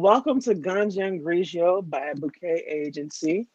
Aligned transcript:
Welcome 0.00 0.40
to 0.42 0.54
Ganja 0.54 1.08
and 1.08 1.20
Grigio 1.20 1.82
by 1.82 2.12
Bouquet 2.14 2.62
Agency. 2.68 3.48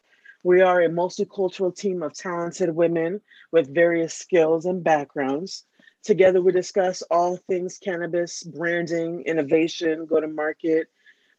We 0.43 0.59
are 0.59 0.81
a 0.81 0.89
multicultural 0.89 1.73
team 1.73 2.04
of 2.04 2.13
talented 2.13 2.75
women 2.75 3.21
with 3.54 3.73
various 3.73 4.13
skills 4.13 4.66
and 4.66 4.83
backgrounds. 4.83 5.64
Together, 6.03 6.42
we 6.42 6.51
discuss 6.51 7.01
all 7.03 7.37
things 7.37 7.77
cannabis, 7.82 8.43
branding, 8.43 9.21
innovation, 9.21 10.05
go 10.05 10.20
to 10.20 10.27
market, 10.27 10.88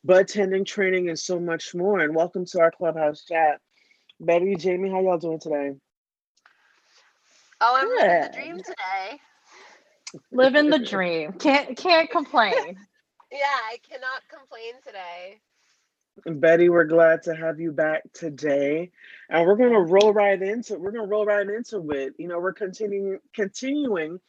bud 0.05 0.27
tending, 0.27 0.65
training, 0.65 1.11
and 1.11 1.19
so 1.19 1.39
much 1.39 1.75
more. 1.75 2.01
And 2.01 2.15
welcome 2.15 2.47
to 2.47 2.61
our 2.61 2.71
clubhouse 2.71 3.27
chat. 3.27 3.61
Betty, 4.21 4.55
Jamie, 4.55 4.89
how 4.89 5.03
y'all 5.03 5.19
doing 5.19 5.39
today? 5.39 5.75
Oh, 7.61 7.77
I'm 7.77 7.89
living 7.91 8.21
the 8.23 8.31
dream 8.33 8.57
today. 8.57 9.21
Living 10.33 10.71
the 10.71 10.79
dream. 10.79 11.35
Can't 11.35 11.77
can't 11.77 12.11
complain. 12.11 12.79
Yeah, 13.35 13.59
I 13.69 13.79
cannot 13.91 14.23
complain 14.29 14.75
today. 14.87 15.41
Betty, 16.39 16.69
we're 16.69 16.85
glad 16.85 17.25
to 17.25 17.35
have 17.35 17.59
you 17.59 17.73
back 17.73 18.05
today. 18.13 18.93
And 19.29 19.45
we're 19.45 19.57
gonna 19.57 19.81
roll 19.81 20.13
right 20.13 20.41
into 20.41 20.77
we're 20.79 20.93
gonna 20.93 21.09
roll 21.09 21.27
right 21.27 21.49
into 21.49 21.91
it. 21.91 22.15
You 22.17 22.29
know, 22.29 22.39
we're 22.39 22.53
continuing 22.53 23.19
continuing 23.35 24.21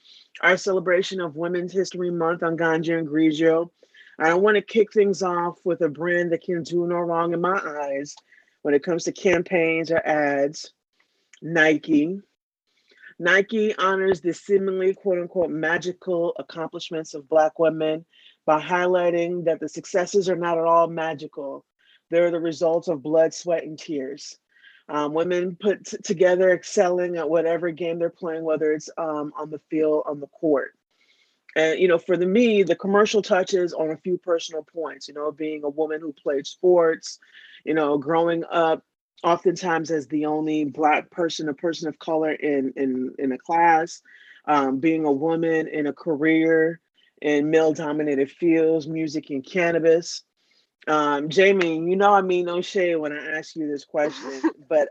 our 0.41 0.57
celebration 0.57 1.21
of 1.21 1.35
Women's 1.35 1.71
History 1.71 2.09
Month 2.09 2.41
on 2.41 2.57
Ganja 2.57 2.97
and 2.97 3.07
Grigio. 3.07 3.69
I 4.17 4.33
want 4.33 4.55
to 4.55 4.61
kick 4.63 4.91
things 4.91 5.21
off 5.21 5.59
with 5.63 5.81
a 5.81 5.89
brand 5.89 6.31
that 6.31 6.41
can 6.41 6.63
do 6.63 6.87
no 6.87 6.95
wrong 6.95 7.33
in 7.33 7.41
my 7.41 7.61
eyes 7.63 8.15
when 8.63 8.73
it 8.73 8.81
comes 8.81 9.03
to 9.03 9.11
campaigns 9.11 9.91
or 9.91 10.03
ads. 10.03 10.73
Nike. 11.43 12.21
Nike 13.19 13.75
honors 13.77 14.21
the 14.21 14.33
seemingly 14.33 14.95
quote 14.95 15.19
unquote 15.19 15.51
magical 15.51 16.33
accomplishments 16.39 17.13
of 17.13 17.29
Black 17.29 17.59
women 17.59 18.05
by 18.45 18.61
highlighting 18.61 19.45
that 19.45 19.59
the 19.59 19.69
successes 19.69 20.29
are 20.29 20.35
not 20.35 20.57
at 20.57 20.65
all 20.65 20.87
magical. 20.87 21.65
They're 22.11 22.31
the 22.31 22.39
results 22.39 22.87
of 22.87 23.01
blood, 23.01 23.33
sweat, 23.33 23.63
and 23.63 23.77
tears. 23.77 24.37
Um, 24.87 25.13
women 25.13 25.57
put 25.59 25.85
t- 25.85 25.97
together 26.03 26.51
excelling 26.51 27.17
at 27.17 27.29
whatever 27.29 27.71
game 27.71 27.97
they're 27.97 28.09
playing, 28.09 28.43
whether 28.43 28.71
it's 28.71 28.89
um, 28.97 29.33
on 29.35 29.49
the 29.49 29.59
field, 29.71 30.03
on 30.05 30.19
the 30.19 30.27
court. 30.27 30.73
And, 31.55 31.79
you 31.79 31.87
know, 31.87 31.97
for 31.97 32.17
the, 32.17 32.25
me, 32.25 32.61
the 32.61 32.75
commercial 32.75 33.21
touches 33.21 33.73
on 33.73 33.89
a 33.89 33.97
few 33.97 34.17
personal 34.17 34.63
points, 34.63 35.07
you 35.07 35.13
know, 35.13 35.31
being 35.31 35.63
a 35.63 35.69
woman 35.69 36.01
who 36.01 36.13
played 36.13 36.45
sports, 36.45 37.17
you 37.63 37.73
know, 37.73 37.97
growing 37.97 38.43
up 38.51 38.83
oftentimes 39.23 39.89
as 39.89 40.05
the 40.07 40.25
only 40.25 40.65
black 40.65 41.09
person, 41.09 41.49
a 41.49 41.53
person 41.53 41.87
of 41.87 41.97
color 41.97 42.33
in, 42.33 42.73
in, 42.75 43.15
in 43.17 43.31
a 43.31 43.37
class, 43.37 44.01
um, 44.47 44.79
being 44.79 45.05
a 45.05 45.11
woman 45.11 45.67
in 45.67 45.87
a 45.87 45.93
career, 45.93 46.79
in 47.21 47.49
male 47.49 47.73
dominated 47.73 48.31
fields, 48.31 48.87
music 48.87 49.29
and 49.29 49.45
cannabis. 49.45 50.23
Um, 50.87 51.29
Jamie, 51.29 51.75
you 51.77 51.95
know 51.95 52.13
I 52.13 52.21
mean 52.21 52.45
no 52.45 52.61
shade 52.61 52.95
when 52.95 53.13
I 53.13 53.37
ask 53.37 53.55
you 53.55 53.67
this 53.67 53.85
question, 53.85 54.41
but 54.69 54.89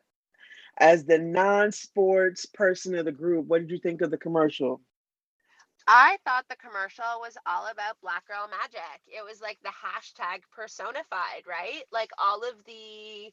as 0.79 1.05
the 1.05 1.19
non-sports 1.19 2.47
person 2.47 2.97
of 2.97 3.05
the 3.05 3.13
group, 3.13 3.47
what 3.47 3.61
did 3.61 3.71
you 3.71 3.79
think 3.79 4.01
of 4.01 4.11
the 4.11 4.19
commercial? 4.19 4.81
I 5.87 6.17
thought 6.25 6.47
the 6.49 6.57
commercial 6.57 7.05
was 7.21 7.37
all 7.47 7.69
about 7.71 8.01
Black 8.01 8.27
Girl 8.27 8.49
Magic. 8.49 9.01
It 9.07 9.23
was 9.23 9.41
like 9.41 9.59
the 9.63 9.69
hashtag 9.69 10.41
personified, 10.51 11.45
right? 11.47 11.83
Like 11.93 12.11
all 12.19 12.41
of 12.43 12.55
the 12.67 13.33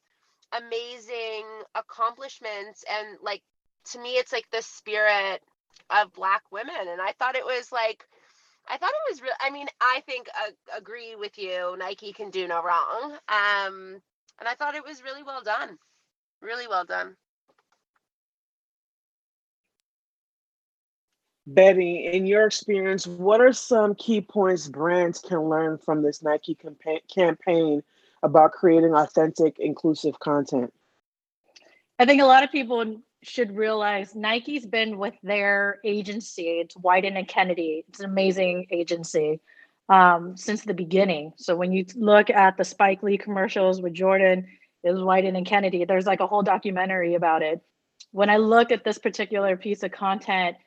amazing 0.51 1.45
accomplishments 1.75 2.83
and 2.89 3.17
like 3.21 3.41
to 3.85 3.99
me 3.99 4.11
it's 4.11 4.33
like 4.33 4.49
the 4.51 4.61
spirit 4.61 5.41
of 5.89 6.11
black 6.13 6.43
women 6.51 6.75
and 6.77 7.01
I 7.01 7.13
thought 7.13 7.35
it 7.37 7.45
was 7.45 7.71
like 7.71 8.05
I 8.71 8.77
thought 8.77 8.89
it 8.89 9.11
was 9.11 9.21
real. 9.21 9.33
I 9.41 9.49
mean, 9.49 9.67
I 9.81 10.01
think 10.05 10.29
uh, 10.29 10.77
agree 10.77 11.17
with 11.17 11.37
you. 11.37 11.75
Nike 11.77 12.13
can 12.13 12.29
do 12.29 12.47
no 12.47 12.63
wrong. 12.63 13.17
Um, 13.27 14.01
and 14.39 14.47
I 14.47 14.55
thought 14.57 14.75
it 14.75 14.85
was 14.85 15.03
really 15.03 15.23
well 15.23 15.41
done. 15.41 15.77
Really 16.41 16.67
well 16.69 16.85
done. 16.85 17.17
Betty, 21.45 22.09
in 22.13 22.25
your 22.25 22.45
experience, 22.47 23.05
what 23.05 23.41
are 23.41 23.51
some 23.51 23.93
key 23.95 24.21
points 24.21 24.69
brands 24.69 25.19
can 25.19 25.49
learn 25.49 25.77
from 25.77 26.01
this 26.01 26.23
Nike 26.23 26.55
campa- 26.55 27.01
campaign 27.13 27.83
about 28.23 28.53
creating 28.53 28.93
authentic, 28.93 29.59
inclusive 29.59 30.17
content? 30.19 30.73
I 31.99 32.05
think 32.05 32.21
a 32.21 32.25
lot 32.25 32.43
of 32.43 32.51
people 32.51 33.01
should 33.23 33.55
realize 33.55 34.15
Nike's 34.15 34.65
been 34.65 34.97
with 34.97 35.13
their 35.21 35.79
agency. 35.85 36.59
It's 36.61 36.75
Wieden 36.75 37.17
and 37.17 37.27
Kennedy. 37.27 37.85
It's 37.87 37.99
an 37.99 38.05
amazing 38.05 38.67
agency 38.71 39.39
um, 39.89 40.35
since 40.35 40.63
the 40.63 40.73
beginning. 40.73 41.33
So 41.37 41.55
when 41.55 41.71
you 41.71 41.85
look 41.95 42.29
at 42.29 42.57
the 42.57 42.63
Spike 42.63 43.03
Lee 43.03 43.17
commercials 43.17 43.81
with 43.81 43.93
Jordan, 43.93 44.47
it 44.83 44.91
was 44.91 45.01
Wieden 45.01 45.37
and 45.37 45.45
Kennedy. 45.45 45.85
There's 45.85 46.07
like 46.07 46.19
a 46.19 46.27
whole 46.27 46.41
documentary 46.41 47.15
about 47.15 47.43
it. 47.43 47.61
When 48.11 48.29
I 48.29 48.37
look 48.37 48.71
at 48.71 48.83
this 48.83 48.97
particular 48.97 49.55
piece 49.55 49.83
of 49.83 49.91
content, 49.91 50.57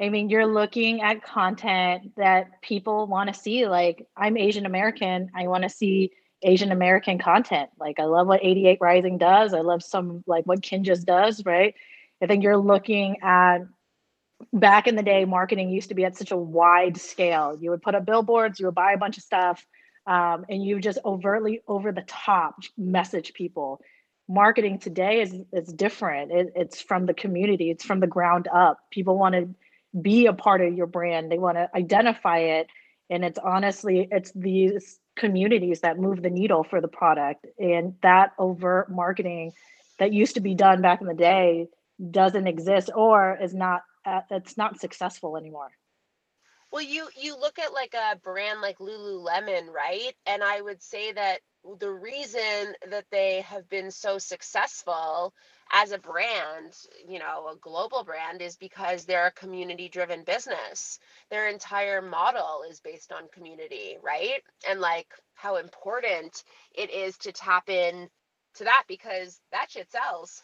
I 0.00 0.10
mean, 0.10 0.30
you're 0.30 0.46
looking 0.46 1.02
at 1.02 1.24
content 1.24 2.12
that 2.16 2.62
people 2.62 3.08
want 3.08 3.34
to 3.34 3.38
see. 3.38 3.66
Like, 3.66 4.06
I'm 4.16 4.36
Asian 4.36 4.64
American. 4.64 5.30
I 5.34 5.48
want 5.48 5.64
to 5.64 5.68
see 5.68 6.12
Asian 6.42 6.72
American 6.72 7.18
content. 7.18 7.70
Like 7.78 7.98
I 7.98 8.04
love 8.04 8.26
what 8.26 8.44
88 8.44 8.78
Rising 8.80 9.18
does. 9.18 9.54
I 9.54 9.60
love 9.60 9.82
some 9.82 10.22
like 10.26 10.44
what 10.44 10.60
Kinjaz 10.60 11.04
does, 11.04 11.44
right? 11.44 11.74
I 12.22 12.26
think 12.26 12.42
you're 12.42 12.56
looking 12.56 13.18
at 13.22 13.58
back 14.52 14.86
in 14.86 14.96
the 14.96 15.02
day, 15.02 15.24
marketing 15.24 15.70
used 15.70 15.88
to 15.88 15.94
be 15.94 16.04
at 16.04 16.16
such 16.16 16.30
a 16.30 16.36
wide 16.36 16.96
scale. 16.96 17.56
You 17.60 17.70
would 17.70 17.82
put 17.82 17.94
up 17.94 18.04
billboards, 18.04 18.60
you 18.60 18.66
would 18.66 18.74
buy 18.74 18.92
a 18.92 18.98
bunch 18.98 19.16
of 19.16 19.24
stuff, 19.24 19.64
um, 20.06 20.46
and 20.48 20.64
you 20.64 20.80
just 20.80 20.98
overtly 21.04 21.60
over 21.66 21.92
the 21.92 22.04
top 22.06 22.56
message 22.76 23.34
people. 23.34 23.80
Marketing 24.28 24.78
today 24.78 25.22
is 25.22 25.34
is 25.52 25.72
different. 25.72 26.30
It, 26.32 26.52
it's 26.54 26.80
from 26.80 27.06
the 27.06 27.14
community. 27.14 27.70
It's 27.70 27.84
from 27.84 28.00
the 28.00 28.06
ground 28.06 28.46
up. 28.52 28.78
People 28.90 29.18
want 29.18 29.34
to 29.34 29.48
be 30.00 30.26
a 30.26 30.32
part 30.32 30.60
of 30.60 30.74
your 30.74 30.86
brand. 30.86 31.32
They 31.32 31.38
want 31.38 31.56
to 31.56 31.70
identify 31.74 32.38
it, 32.38 32.68
and 33.10 33.24
it's 33.24 33.38
honestly 33.38 34.08
it's 34.10 34.32
these 34.32 34.98
communities 35.16 35.80
that 35.80 35.98
move 35.98 36.22
the 36.22 36.30
needle 36.30 36.64
for 36.64 36.80
the 36.80 36.88
product. 36.88 37.46
And 37.58 37.94
that 38.02 38.32
overt 38.38 38.90
marketing 38.90 39.52
that 39.98 40.12
used 40.12 40.34
to 40.34 40.40
be 40.40 40.54
done 40.54 40.80
back 40.80 41.00
in 41.00 41.06
the 41.06 41.14
day 41.14 41.68
doesn't 42.10 42.46
exist 42.46 42.90
or 42.94 43.36
is 43.42 43.54
not 43.54 43.82
uh, 44.04 44.20
it's 44.30 44.56
not 44.56 44.80
successful 44.80 45.36
anymore. 45.36 45.70
Well, 46.70 46.82
you 46.82 47.08
you 47.20 47.38
look 47.38 47.58
at 47.58 47.72
like 47.72 47.94
a 47.94 48.16
brand 48.16 48.60
like 48.60 48.78
Lululemon, 48.78 49.68
right? 49.68 50.12
And 50.26 50.42
I 50.42 50.60
would 50.60 50.82
say 50.82 51.12
that 51.12 51.40
the 51.78 51.90
reason 51.90 52.74
that 52.90 53.06
they 53.10 53.42
have 53.42 53.68
been 53.68 53.90
so 53.90 54.18
successful 54.18 55.34
as 55.72 55.92
a 55.92 55.98
brand, 55.98 56.74
you 57.06 57.18
know, 57.18 57.48
a 57.52 57.56
global 57.60 58.04
brand, 58.04 58.40
is 58.40 58.56
because 58.56 59.04
they're 59.04 59.26
a 59.26 59.32
community 59.32 59.88
driven 59.88 60.24
business. 60.24 60.98
Their 61.30 61.48
entire 61.48 62.00
model 62.00 62.62
is 62.70 62.80
based 62.80 63.12
on 63.12 63.28
community, 63.32 63.96
right? 64.02 64.42
And 64.68 64.80
like 64.80 65.08
how 65.34 65.56
important 65.56 66.42
it 66.74 66.90
is 66.90 67.18
to 67.18 67.32
tap 67.32 67.68
in 67.68 68.08
to 68.54 68.64
that 68.64 68.84
because 68.88 69.40
that 69.52 69.70
shit 69.70 69.90
sells. 69.90 70.42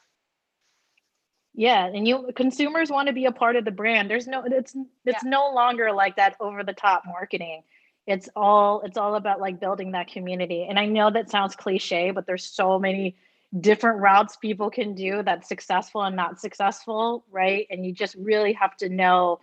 Yeah, 1.54 1.86
and 1.86 2.06
you 2.06 2.30
consumers 2.34 2.90
want 2.90 3.06
to 3.06 3.14
be 3.14 3.26
a 3.26 3.32
part 3.32 3.54
of 3.54 3.64
the 3.64 3.70
brand. 3.70 4.10
There's 4.10 4.26
no 4.26 4.42
it's 4.44 4.74
it's 5.04 5.24
yeah. 5.24 5.30
no 5.30 5.52
longer 5.54 5.92
like 5.92 6.16
that 6.16 6.36
over 6.40 6.64
the 6.64 6.72
top 6.72 7.04
marketing. 7.06 7.62
It's 8.06 8.28
all 8.36 8.82
it's 8.82 8.98
all 8.98 9.14
about 9.14 9.40
like 9.40 9.60
building 9.60 9.92
that 9.92 10.08
community. 10.08 10.66
And 10.68 10.78
I 10.78 10.86
know 10.86 11.10
that 11.10 11.30
sounds 11.30 11.56
cliche, 11.56 12.10
but 12.10 12.26
there's 12.26 12.44
so 12.44 12.78
many 12.78 13.16
different 13.58 14.00
routes 14.00 14.36
people 14.36 14.70
can 14.70 14.94
do 14.94 15.22
that's 15.22 15.48
successful 15.48 16.02
and 16.02 16.16
not 16.16 16.40
successful, 16.40 17.24
right? 17.30 17.66
And 17.70 17.86
you 17.86 17.92
just 17.92 18.14
really 18.16 18.52
have 18.54 18.76
to 18.78 18.88
know 18.88 19.40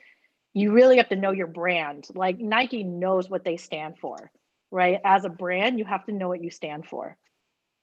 you 0.54 0.72
really 0.72 0.98
have 0.98 1.10
to 1.10 1.16
know 1.16 1.32
your 1.32 1.48
brand. 1.48 2.08
Like 2.14 2.40
Nike 2.40 2.84
knows 2.84 3.30
what 3.30 3.44
they 3.46 3.58
stand 3.58 3.98
for, 4.00 4.32
right? 4.70 5.00
As 5.06 5.24
a 5.24 5.30
brand, 5.30 5.80
you 5.80 5.86
have 5.86 6.06
to 6.06 6.12
know 6.12 6.28
what 6.28 6.44
you 6.44 6.52
stand 6.52 6.86
for. 6.86 7.18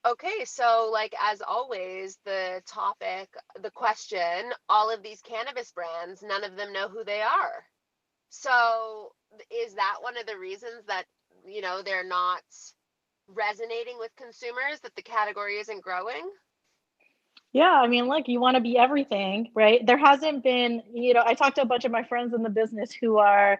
Okay, 0.07 0.45
so 0.45 0.89
like 0.93 1.13
as 1.21 1.41
always, 1.41 2.17
the 2.23 2.61
topic, 2.65 3.29
the 3.61 3.71
question, 3.71 4.51
all 4.69 4.89
of 4.89 5.03
these 5.03 5.21
cannabis 5.21 5.71
brands, 5.71 6.23
none 6.23 6.43
of 6.43 6.55
them 6.55 6.71
know 6.71 6.87
who 6.87 7.03
they 7.03 7.21
are. 7.21 7.65
So 8.29 9.11
is 9.51 9.73
that 9.75 9.95
one 10.01 10.17
of 10.17 10.25
the 10.25 10.37
reasons 10.37 10.85
that, 10.87 11.03
you 11.47 11.61
know, 11.61 11.81
they're 11.83 12.07
not 12.07 12.41
resonating 13.27 13.97
with 13.99 14.11
consumers 14.15 14.79
that 14.81 14.95
the 14.95 15.01
category 15.01 15.57
isn't 15.57 15.83
growing? 15.83 16.29
Yeah, 17.51 17.71
I 17.71 17.87
mean, 17.87 18.07
like 18.07 18.27
you 18.27 18.39
want 18.39 18.55
to 18.55 18.61
be 18.61 18.77
everything, 18.77 19.49
right? 19.55 19.83
There 19.85 19.97
hasn't 19.97 20.43
been, 20.43 20.83
you 20.93 21.13
know, 21.13 21.23
I 21.25 21.33
talked 21.33 21.55
to 21.55 21.63
a 21.63 21.65
bunch 21.65 21.85
of 21.85 21.91
my 21.91 22.03
friends 22.03 22.33
in 22.33 22.43
the 22.43 22.49
business 22.49 22.91
who 22.91 23.17
are, 23.17 23.59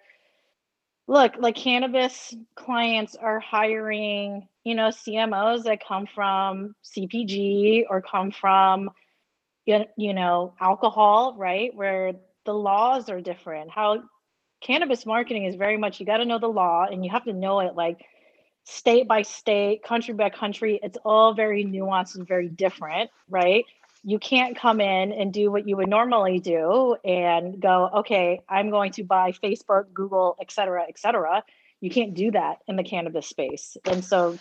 look, 1.08 1.34
like 1.40 1.56
cannabis 1.56 2.36
clients 2.56 3.16
are 3.16 3.40
hiring, 3.40 4.48
you 4.64 4.76
know, 4.76 4.90
CMOs 4.90 5.64
that 5.64 5.84
come 5.84 6.06
from 6.14 6.76
CPG 6.86 7.86
or 7.90 8.02
come 8.02 8.30
from, 8.30 8.92
you 9.66 10.14
know, 10.14 10.54
alcohol, 10.60 11.36
right? 11.38 11.74
Where 11.76 12.14
the 12.46 12.54
laws 12.54 13.10
are 13.10 13.22
different. 13.22 13.72
How 13.72 14.04
cannabis 14.62 15.06
marketing 15.06 15.46
is 15.46 15.56
very 15.56 15.78
much, 15.78 16.00
you 16.00 16.06
got 16.06 16.18
to 16.18 16.26
know 16.26 16.40
the 16.40 16.48
law 16.48 16.86
and 16.90 17.04
you 17.04 17.12
have 17.12 17.26
to 17.26 17.34
know 17.34 17.60
it 17.62 17.76
like 17.76 18.06
state 18.66 19.08
by 19.08 19.24
state, 19.24 19.84
country 19.84 20.14
by 20.14 20.30
country, 20.30 20.80
it's 20.84 20.98
all 21.04 21.34
very 21.34 21.66
nuanced 21.66 22.16
and 22.16 22.28
very 22.28 22.48
different, 22.48 23.10
right? 23.30 23.66
You 24.04 24.20
can't 24.20 24.56
come 24.56 24.80
in 24.80 25.12
and 25.12 25.34
do 25.34 25.52
what 25.52 25.68
you 25.68 25.76
would 25.78 25.90
normally 25.90 26.40
do 26.40 26.96
and 27.04 27.60
go, 27.60 27.90
okay, 27.96 28.42
I'm 28.48 28.70
going 28.70 28.92
to 28.94 29.04
buy 29.04 29.32
Facebook, 29.32 29.94
Google, 29.94 30.38
et 30.40 30.52
cetera, 30.52 30.86
et 30.88 30.98
cetera. 30.98 31.44
You 31.82 31.90
can't 31.90 32.14
do 32.14 32.32
that 32.32 32.60
in 32.68 32.76
the 32.76 32.84
cannabis 32.84 33.28
space. 33.28 33.76
And 33.86 34.04
so 34.04 34.38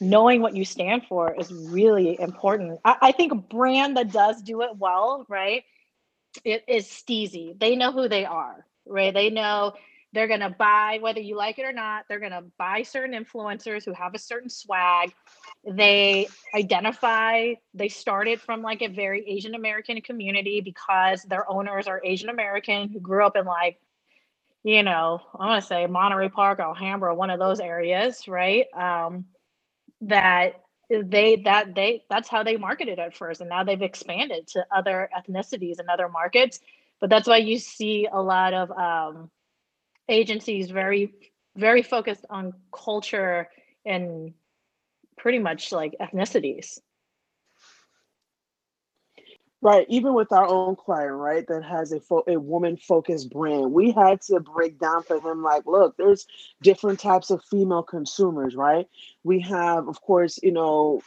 knowing 0.00 0.42
what 0.42 0.56
you 0.56 0.64
stand 0.64 1.04
for 1.08 1.34
is 1.38 1.52
really 1.52 2.18
important. 2.20 2.80
I, 2.84 2.96
I 3.02 3.12
think 3.12 3.32
a 3.32 3.36
brand 3.36 3.96
that 3.96 4.12
does 4.12 4.42
do 4.42 4.62
it 4.62 4.76
well, 4.76 5.26
right? 5.28 5.64
It 6.44 6.64
is 6.66 6.86
STIIIZY. 6.86 7.58
They 7.58 7.76
know 7.76 7.92
who 7.92 8.08
they 8.08 8.24
are, 8.24 8.64
right? 8.86 9.12
They 9.12 9.30
know 9.30 9.74
they're 10.12 10.28
going 10.28 10.40
to 10.40 10.50
buy, 10.50 10.98
whether 11.00 11.20
you 11.20 11.36
like 11.36 11.58
it 11.58 11.64
or 11.64 11.72
not, 11.72 12.04
they're 12.08 12.20
going 12.20 12.32
to 12.32 12.44
buy 12.58 12.82
certain 12.82 13.24
influencers 13.24 13.84
who 13.84 13.92
have 13.94 14.14
a 14.14 14.18
certain 14.18 14.50
swag. 14.50 15.12
They 15.66 16.28
identify, 16.54 17.54
they 17.72 17.88
started 17.88 18.40
from 18.40 18.62
like 18.62 18.82
a 18.82 18.88
very 18.88 19.26
Asian 19.26 19.54
American 19.54 20.00
community 20.02 20.60
because 20.60 21.22
their 21.22 21.50
owners 21.50 21.86
are 21.86 22.02
Asian 22.04 22.28
American 22.28 22.90
who 22.90 23.00
grew 23.00 23.24
up 23.24 23.36
in 23.36 23.46
like, 23.46 23.78
you 24.64 24.82
know, 24.82 25.20
I 25.38 25.46
want 25.46 25.62
to 25.62 25.66
say 25.66 25.86
Monterey 25.86 26.28
Park, 26.28 26.60
Alhambra, 26.60 27.14
one 27.14 27.30
of 27.30 27.40
those 27.40 27.58
areas, 27.58 28.28
right? 28.28 28.66
Um, 28.74 29.26
that 30.02 30.60
they 30.90 31.36
that 31.36 31.74
they 31.74 32.04
that's 32.10 32.28
how 32.28 32.42
they 32.42 32.56
marketed 32.56 32.98
at 32.98 33.16
first 33.16 33.40
and 33.40 33.48
now 33.48 33.64
they've 33.64 33.80
expanded 33.80 34.46
to 34.48 34.64
other 34.74 35.08
ethnicities 35.16 35.78
and 35.78 35.88
other 35.88 36.08
markets 36.08 36.60
but 37.02 37.10
that's 37.10 37.28
why 37.28 37.38
you 37.38 37.58
see 37.58 38.08
a 38.10 38.22
lot 38.22 38.54
of 38.54 38.70
um, 38.70 39.30
agencies 40.08 40.70
very 40.70 41.12
very 41.56 41.82
focused 41.82 42.24
on 42.30 42.54
culture 42.72 43.48
and 43.84 44.32
pretty 45.18 45.40
much 45.40 45.72
like 45.72 45.94
ethnicities 46.00 46.78
Right, 49.64 49.86
even 49.88 50.14
with 50.14 50.32
our 50.32 50.44
own 50.44 50.74
client, 50.74 51.12
right, 51.12 51.46
that 51.46 51.62
has 51.62 51.92
a 51.92 52.00
fo- 52.00 52.24
a 52.26 52.36
woman 52.36 52.76
focused 52.76 53.30
brand, 53.30 53.72
we 53.72 53.92
had 53.92 54.20
to 54.22 54.40
break 54.40 54.80
down 54.80 55.04
for 55.04 55.20
them 55.20 55.44
like, 55.44 55.66
look, 55.66 55.96
there's 55.96 56.26
different 56.62 56.98
types 56.98 57.30
of 57.30 57.44
female 57.44 57.84
consumers, 57.84 58.56
right? 58.56 58.88
We 59.24 59.40
have, 59.40 59.88
of 59.88 60.00
course, 60.00 60.38
you 60.42 60.52
know, 60.52 61.00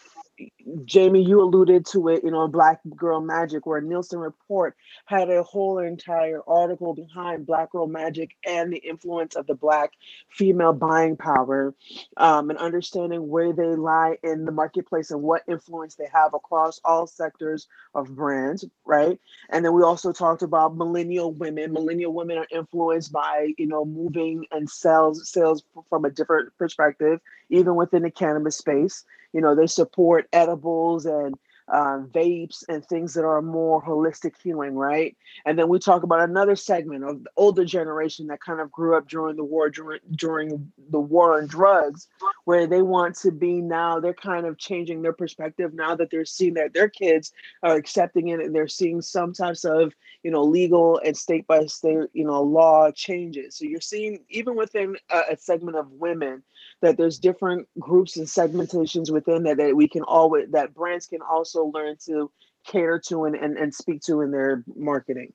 Jamie, 0.84 1.24
you 1.24 1.42
alluded 1.42 1.86
to 1.88 2.10
it, 2.10 2.24
you 2.24 2.32
know, 2.32 2.48
Black 2.48 2.80
Girl 2.96 3.22
Magic, 3.22 3.66
where 3.66 3.82
Nielsen 3.82 4.20
Report 4.20 4.76
had 5.06 5.30
a 5.30 5.44
whole 5.44 5.78
entire 5.80 6.42
article 6.48 6.94
behind 6.94 7.46
Black 7.46 7.72
Girl 7.72 7.88
Magic 7.88 8.36
and 8.46 8.74
the 8.74 8.78
influence 8.78 9.36
of 9.36 9.48
the 9.48 9.56
Black 9.56 9.92
female 10.30 10.74
buying 10.74 11.16
power 11.16 11.74
um, 12.18 12.50
and 12.50 12.60
understanding 12.60 13.30
where 13.30 13.54
they 13.54 13.76
lie 13.76 14.18
in 14.24 14.46
the 14.46 14.52
marketplace 14.52 15.12
and 15.12 15.22
what 15.22 15.44
influence 15.48 15.96
they 15.96 16.10
have 16.12 16.34
across 16.34 16.82
all 16.84 17.08
sectors 17.08 17.68
of 17.94 18.16
brands, 18.16 18.66
right? 18.86 19.20
And 19.50 19.64
then 19.64 19.74
we 19.74 19.84
also 19.84 20.12
talked 20.12 20.42
about 20.42 20.76
millennial 20.76 21.32
women. 21.32 21.74
Millennial 21.74 22.14
women 22.14 22.38
are 22.38 22.48
influenced 22.52 23.12
by, 23.12 23.54
you 23.58 23.68
know, 23.68 23.86
moving 23.86 24.46
and 24.52 24.70
sales 24.70 25.30
sales 25.30 25.64
from 25.90 26.06
a 26.06 26.10
different 26.10 26.58
perspective, 26.58 27.20
even 27.50 27.76
within 27.76 28.05
the 28.06 28.12
cannabis 28.12 28.58
space 28.58 29.04
you 29.34 29.42
know 29.42 29.56
they 29.56 29.68
support 29.68 30.28
edibles 30.32 31.06
and 31.06 31.36
um, 31.74 32.10
vapes 32.14 32.64
and 32.70 32.86
things 32.86 33.14
that 33.14 33.26
are 33.26 33.42
more 33.42 33.84
holistic 33.84 34.34
healing, 34.42 34.76
right? 34.76 35.18
And 35.46 35.58
then 35.58 35.68
we 35.68 35.80
talk 35.80 36.04
about 36.04 36.22
another 36.22 36.56
segment 36.56 37.04
of 37.04 37.24
the 37.24 37.30
older 37.38 37.66
generation 37.66 38.28
that 38.28 38.42
kind 38.42 38.60
of 38.60 38.72
grew 38.72 38.96
up 38.96 39.08
during 39.08 39.36
the 39.36 39.44
war, 39.44 39.70
during, 39.70 40.00
during 40.12 40.72
the 40.92 41.00
war 41.00 41.38
on 41.38 41.48
drugs, 41.48 42.08
where 42.44 42.68
they 42.68 42.82
want 42.82 43.16
to 43.18 43.32
be 43.32 43.62
now, 43.62 44.00
they're 44.00 44.14
kind 44.14 44.46
of 44.46 44.58
changing 44.58 45.02
their 45.02 45.14
perspective 45.14 45.74
now 45.74 45.96
that 45.96 46.12
they're 46.12 46.26
seeing 46.26 46.54
that 46.56 46.74
their 46.74 46.90
kids 46.90 47.32
are 47.64 47.76
accepting 47.76 48.28
it 48.28 48.40
and 48.40 48.54
they're 48.54 48.68
seeing 48.68 49.02
some 49.02 49.34
types 49.34 49.66
of, 49.66 49.94
you 50.22 50.30
know, 50.30 50.44
legal 50.44 51.00
and 51.04 51.18
state 51.18 51.48
by 51.48 51.66
state, 51.66 52.10
you 52.14 52.26
know, 52.26 52.42
law 52.44 52.92
changes. 52.92 53.58
So 53.58 53.66
you're 53.66 53.82
seeing, 53.82 54.20
even 54.30 54.56
within 54.56 54.98
a, 55.10 55.22
a 55.32 55.38
segment 55.38 55.78
of 55.78 55.92
women, 55.92 56.44
that 56.82 56.98
there's 56.98 57.20
different 57.20 57.68
groups 57.80 58.18
and 58.18 58.28
segmentations 58.28 59.12
within 59.12 59.44
that 59.44 59.58
that 59.58 59.76
we 59.76 59.88
can 59.88 60.04
always 60.04 60.50
that 60.52 60.74
brands 60.74 61.08
can 61.08 61.22
also 61.22 61.66
learn 61.66 61.96
to 62.06 62.32
cater 62.66 63.00
to 63.08 63.26
and, 63.26 63.36
and, 63.36 63.58
and 63.58 63.74
speak 63.74 64.02
to 64.02 64.22
in 64.22 64.32
their 64.32 64.64
marketing. 64.76 65.34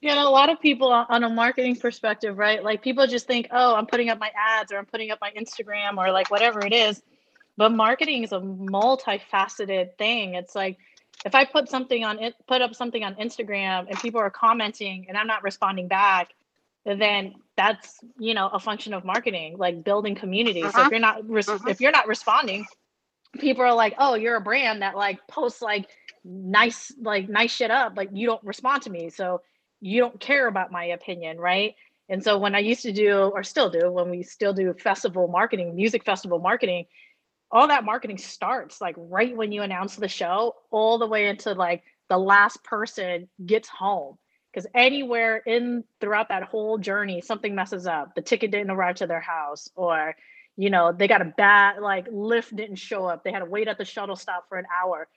You 0.00 0.14
know 0.14 0.28
a 0.28 0.30
lot 0.30 0.48
of 0.48 0.60
people 0.60 0.90
on 0.90 1.24
a 1.24 1.28
marketing 1.28 1.76
perspective 1.76 2.38
right? 2.38 2.62
Like 2.62 2.82
people 2.82 3.06
just 3.06 3.26
think 3.26 3.48
oh 3.50 3.74
i'm 3.74 3.86
putting 3.86 4.08
up 4.08 4.18
my 4.18 4.30
ads 4.36 4.72
or 4.72 4.78
i'm 4.78 4.86
putting 4.86 5.10
up 5.10 5.18
my 5.20 5.30
instagram 5.32 5.98
or 5.98 6.10
like 6.10 6.30
whatever 6.30 6.64
it 6.64 6.72
is. 6.72 7.02
But 7.56 7.72
marketing 7.72 8.24
is 8.24 8.32
a 8.32 8.40
multifaceted 8.40 9.96
thing. 9.98 10.34
It's 10.34 10.54
like 10.54 10.78
if 11.24 11.34
i 11.34 11.44
put 11.44 11.68
something 11.68 12.04
on 12.04 12.18
it 12.18 12.34
put 12.46 12.62
up 12.62 12.74
something 12.74 13.04
on 13.04 13.14
instagram 13.16 13.86
and 13.88 13.98
people 13.98 14.20
are 14.20 14.30
commenting 14.30 15.06
and 15.08 15.16
i'm 15.16 15.26
not 15.26 15.42
responding 15.42 15.88
back 15.88 16.30
then 16.86 17.34
that's 17.56 17.98
you 18.18 18.34
know 18.34 18.48
a 18.48 18.58
function 18.58 18.94
of 18.94 19.04
marketing 19.04 19.56
like 19.58 19.84
building 19.84 20.14
community 20.14 20.62
uh-huh. 20.62 20.72
so 20.72 20.78
if 20.78 20.86
uh-huh. 20.86 20.90
you're 20.90 21.00
not 21.00 21.28
res- 21.28 21.48
uh-huh. 21.48 21.68
if 21.68 21.80
you're 21.80 21.92
not 21.92 22.06
responding 22.06 22.64
people 23.38 23.62
are 23.62 23.74
like 23.74 23.94
oh 23.98 24.14
you're 24.14 24.36
a 24.36 24.40
brand 24.40 24.82
that 24.82 24.96
like 24.96 25.18
posts 25.28 25.62
like 25.62 25.88
nice 26.24 26.92
like 27.00 27.28
nice 27.28 27.54
shit 27.54 27.70
up 27.70 27.96
like 27.96 28.08
you 28.12 28.26
don't 28.26 28.42
respond 28.44 28.82
to 28.82 28.90
me 28.90 29.10
so 29.10 29.40
you 29.80 30.00
don't 30.00 30.20
care 30.20 30.48
about 30.48 30.72
my 30.72 30.84
opinion 30.84 31.38
right 31.38 31.74
and 32.08 32.22
so 32.22 32.38
when 32.38 32.54
i 32.54 32.58
used 32.58 32.82
to 32.82 32.92
do 32.92 33.30
or 33.34 33.42
still 33.42 33.70
do 33.70 33.90
when 33.90 34.10
we 34.10 34.22
still 34.22 34.52
do 34.52 34.72
festival 34.74 35.28
marketing 35.28 35.74
music 35.76 36.04
festival 36.04 36.38
marketing 36.38 36.86
all 37.52 37.68
that 37.68 37.84
marketing 37.84 38.18
starts 38.18 38.80
like 38.80 38.94
right 38.98 39.36
when 39.36 39.52
you 39.52 39.62
announce 39.62 39.96
the 39.96 40.08
show 40.08 40.54
all 40.70 40.98
the 40.98 41.06
way 41.06 41.28
into 41.28 41.52
like 41.52 41.82
the 42.08 42.18
last 42.18 42.62
person 42.64 43.28
gets 43.46 43.68
home 43.68 44.18
because 44.52 44.66
anywhere 44.74 45.36
in 45.38 45.84
throughout 46.00 46.28
that 46.28 46.44
whole 46.44 46.78
journey 46.78 47.20
something 47.20 47.54
messes 47.54 47.86
up. 47.86 48.14
The 48.14 48.22
ticket 48.22 48.50
didn't 48.50 48.70
arrive 48.70 48.96
to 48.96 49.06
their 49.06 49.20
house 49.20 49.70
or 49.74 50.16
you 50.56 50.70
know 50.70 50.92
they 50.92 51.08
got 51.08 51.22
a 51.22 51.26
bad 51.26 51.80
like 51.80 52.08
Lyft 52.10 52.54
didn't 52.56 52.76
show 52.76 53.06
up. 53.06 53.24
They 53.24 53.32
had 53.32 53.40
to 53.40 53.44
wait 53.44 53.68
at 53.68 53.78
the 53.78 53.84
shuttle 53.84 54.16
stop 54.16 54.48
for 54.48 54.58
an 54.58 54.66
hour. 54.82 55.08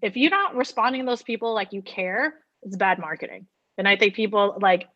If 0.00 0.16
you're 0.16 0.30
not 0.30 0.54
responding 0.54 1.02
to 1.02 1.06
those 1.06 1.22
people 1.22 1.54
like 1.54 1.72
you 1.72 1.82
care 1.82 2.34
it's 2.62 2.76
bad 2.76 2.98
marketing. 2.98 3.46
And 3.78 3.88
i 3.88 3.96
think 3.96 4.14
people 4.14 4.58
like 4.60 4.88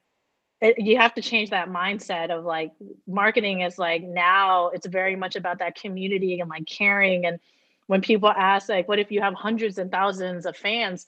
it, 0.60 0.78
you 0.78 0.96
have 0.96 1.14
to 1.14 1.22
change 1.22 1.50
that 1.50 1.68
mindset 1.68 2.30
of 2.30 2.44
like 2.44 2.72
marketing 3.06 3.60
is 3.60 3.78
like 3.78 4.02
now 4.02 4.68
it's 4.68 4.86
very 4.86 5.16
much 5.16 5.36
about 5.36 5.58
that 5.58 5.78
community 5.78 6.40
and 6.40 6.48
like 6.48 6.66
caring. 6.66 7.26
And 7.26 7.40
when 7.88 8.00
people 8.00 8.30
ask 8.30 8.68
like 8.68 8.88
what 8.88 8.98
if 8.98 9.10
you 9.10 9.20
have 9.20 9.34
hundreds 9.34 9.78
and 9.78 9.90
thousands 9.90 10.46
of 10.46 10.56
fans 10.56 11.06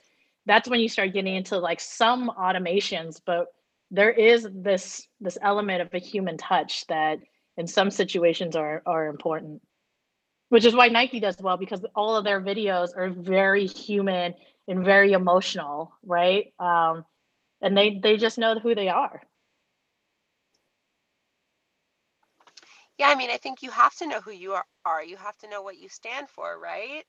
that's 0.48 0.68
when 0.68 0.80
you 0.80 0.88
start 0.88 1.14
getting 1.14 1.36
into 1.36 1.58
like 1.58 1.80
some 1.80 2.30
automations 2.38 3.20
but 3.26 3.48
there 3.90 4.10
is 4.12 4.48
this 4.54 5.08
this 5.20 5.38
element 5.42 5.82
of 5.82 5.94
a 5.94 5.98
human 5.98 6.38
touch 6.38 6.86
that 6.88 7.18
in 7.58 7.66
some 7.66 7.90
situations 7.90 8.56
are 8.56 8.82
are 8.86 9.06
important. 9.08 9.62
Which 10.50 10.64
is 10.64 10.74
why 10.74 10.88
nike 10.88 11.20
does 11.20 11.36
well 11.40 11.58
because 11.58 11.84
all 11.94 12.16
of 12.16 12.24
their 12.24 12.40
videos 12.40 12.90
are 12.96 13.10
very 13.10 13.66
human 13.66 14.34
and 14.68 14.84
very 14.84 15.12
emotional 15.12 15.92
right? 16.04 16.52
Um, 16.58 17.04
and 17.62 17.76
they 17.76 18.00
they 18.02 18.16
just 18.16 18.38
know 18.38 18.58
who 18.58 18.74
they 18.74 18.88
are. 18.88 19.22
Yeah 22.98 23.08
i 23.08 23.14
mean 23.16 23.30
i 23.30 23.38
think 23.38 23.62
you 23.62 23.70
have 23.70 23.94
to 23.96 24.06
know 24.06 24.20
who 24.20 24.32
you 24.32 24.52
are, 24.54 24.64
are 24.84 25.04
you 25.04 25.16
have 25.16 25.36
to 25.38 25.48
know 25.48 25.62
what 25.62 25.78
you 25.78 25.88
stand 25.88 26.28
for 26.30 26.58
right? 26.58 27.04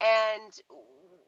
And 0.00 0.52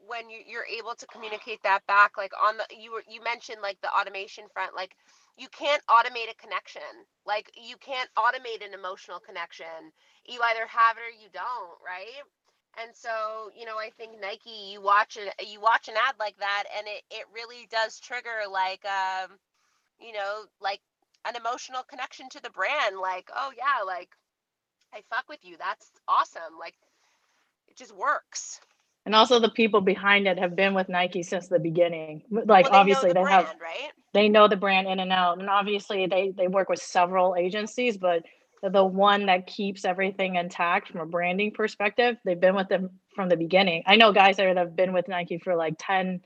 when 0.06 0.30
you, 0.30 0.38
you're 0.46 0.66
able 0.66 0.94
to 0.94 1.06
communicate 1.06 1.62
that 1.62 1.86
back 1.86 2.16
like 2.16 2.32
on 2.42 2.56
the 2.56 2.64
you 2.76 2.92
were 2.92 3.02
you 3.08 3.22
mentioned 3.22 3.58
like 3.62 3.80
the 3.80 3.90
automation 3.90 4.44
front 4.52 4.74
like 4.74 4.94
you 5.38 5.48
can't 5.48 5.82
automate 5.86 6.30
a 6.30 6.34
connection. 6.34 6.82
Like 7.26 7.50
you 7.54 7.76
can't 7.76 8.08
automate 8.16 8.64
an 8.66 8.72
emotional 8.72 9.20
connection. 9.20 9.92
You 10.24 10.40
either 10.42 10.66
have 10.66 10.96
it 10.96 11.04
or 11.04 11.22
you 11.22 11.28
don't 11.32 11.78
right? 11.84 12.24
And 12.82 12.94
so 12.94 13.50
you 13.58 13.64
know 13.64 13.78
i 13.78 13.90
think 13.96 14.20
nike 14.20 14.70
you 14.72 14.82
watch 14.82 15.16
it 15.16 15.32
you 15.48 15.60
watch 15.60 15.88
an 15.88 15.94
ad 15.96 16.14
like 16.20 16.36
that 16.38 16.64
and 16.76 16.86
it, 16.86 17.02
it 17.10 17.24
really 17.34 17.66
does 17.70 17.98
trigger 17.98 18.44
like 18.50 18.84
um 18.84 19.30
you 19.98 20.12
know 20.12 20.44
like 20.60 20.80
an 21.24 21.36
emotional 21.36 21.82
connection 21.82 22.28
to 22.30 22.42
the 22.42 22.50
brand. 22.50 22.98
Like 23.00 23.30
oh 23.34 23.50
yeah 23.56 23.82
like 23.86 24.10
i 24.94 25.00
fuck 25.10 25.24
with 25.28 25.40
you. 25.42 25.56
That's 25.58 25.90
awesome. 26.06 26.58
Like 26.60 26.74
it 27.68 27.76
just 27.76 27.96
works 27.96 28.60
and 29.06 29.14
also 29.14 29.38
the 29.38 29.48
people 29.48 29.80
behind 29.80 30.26
it 30.26 30.36
have 30.36 30.56
been 30.56 30.74
with 30.74 30.88
Nike 30.88 31.22
since 31.22 31.46
the 31.46 31.60
beginning. 31.60 32.22
Like 32.28 32.64
well, 32.64 32.72
they 32.72 32.78
obviously 32.78 33.08
the 33.10 33.14
they 33.14 33.22
brand, 33.22 33.46
have 33.46 33.56
right? 33.60 33.92
They 34.12 34.28
know 34.28 34.48
the 34.48 34.56
brand 34.56 34.88
in 34.88 34.98
and 34.98 35.12
out. 35.12 35.38
And 35.38 35.48
obviously 35.48 36.06
they 36.06 36.32
they 36.36 36.48
work 36.48 36.68
with 36.68 36.80
several 36.80 37.36
agencies, 37.36 37.96
but 37.96 38.24
the 38.64 38.84
one 38.84 39.26
that 39.26 39.46
keeps 39.46 39.84
everything 39.84 40.34
intact 40.34 40.88
from 40.88 41.00
a 41.00 41.06
branding 41.06 41.52
perspective, 41.52 42.16
they've 42.24 42.40
been 42.40 42.56
with 42.56 42.68
them 42.68 42.90
from 43.14 43.28
the 43.28 43.36
beginning. 43.36 43.84
I 43.86 43.94
know 43.94 44.12
guys 44.12 44.38
that 44.38 44.56
have 44.56 44.74
been 44.74 44.92
with 44.92 45.06
Nike 45.06 45.38
for 45.38 45.54
like 45.54 45.74
10 45.78 46.20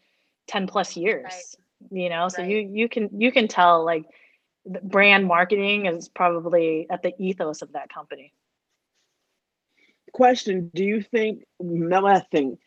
10 0.48 0.66
plus 0.66 0.96
years. 0.96 1.24
Right. 1.24 2.02
You 2.02 2.08
know, 2.08 2.28
so 2.28 2.42
right. 2.42 2.50
you 2.50 2.70
you 2.72 2.88
can 2.88 3.10
you 3.20 3.30
can 3.30 3.46
tell 3.46 3.84
like 3.84 4.06
brand 4.64 5.26
marketing 5.26 5.84
is 5.84 6.08
probably 6.08 6.86
at 6.90 7.02
the 7.02 7.12
ethos 7.18 7.60
of 7.60 7.72
that 7.72 7.92
company. 7.92 8.32
question: 10.14 10.70
Do 10.74 10.82
you 10.82 11.02
think? 11.02 11.44
No, 11.60 12.06
I 12.06 12.20
think. 12.20 12.58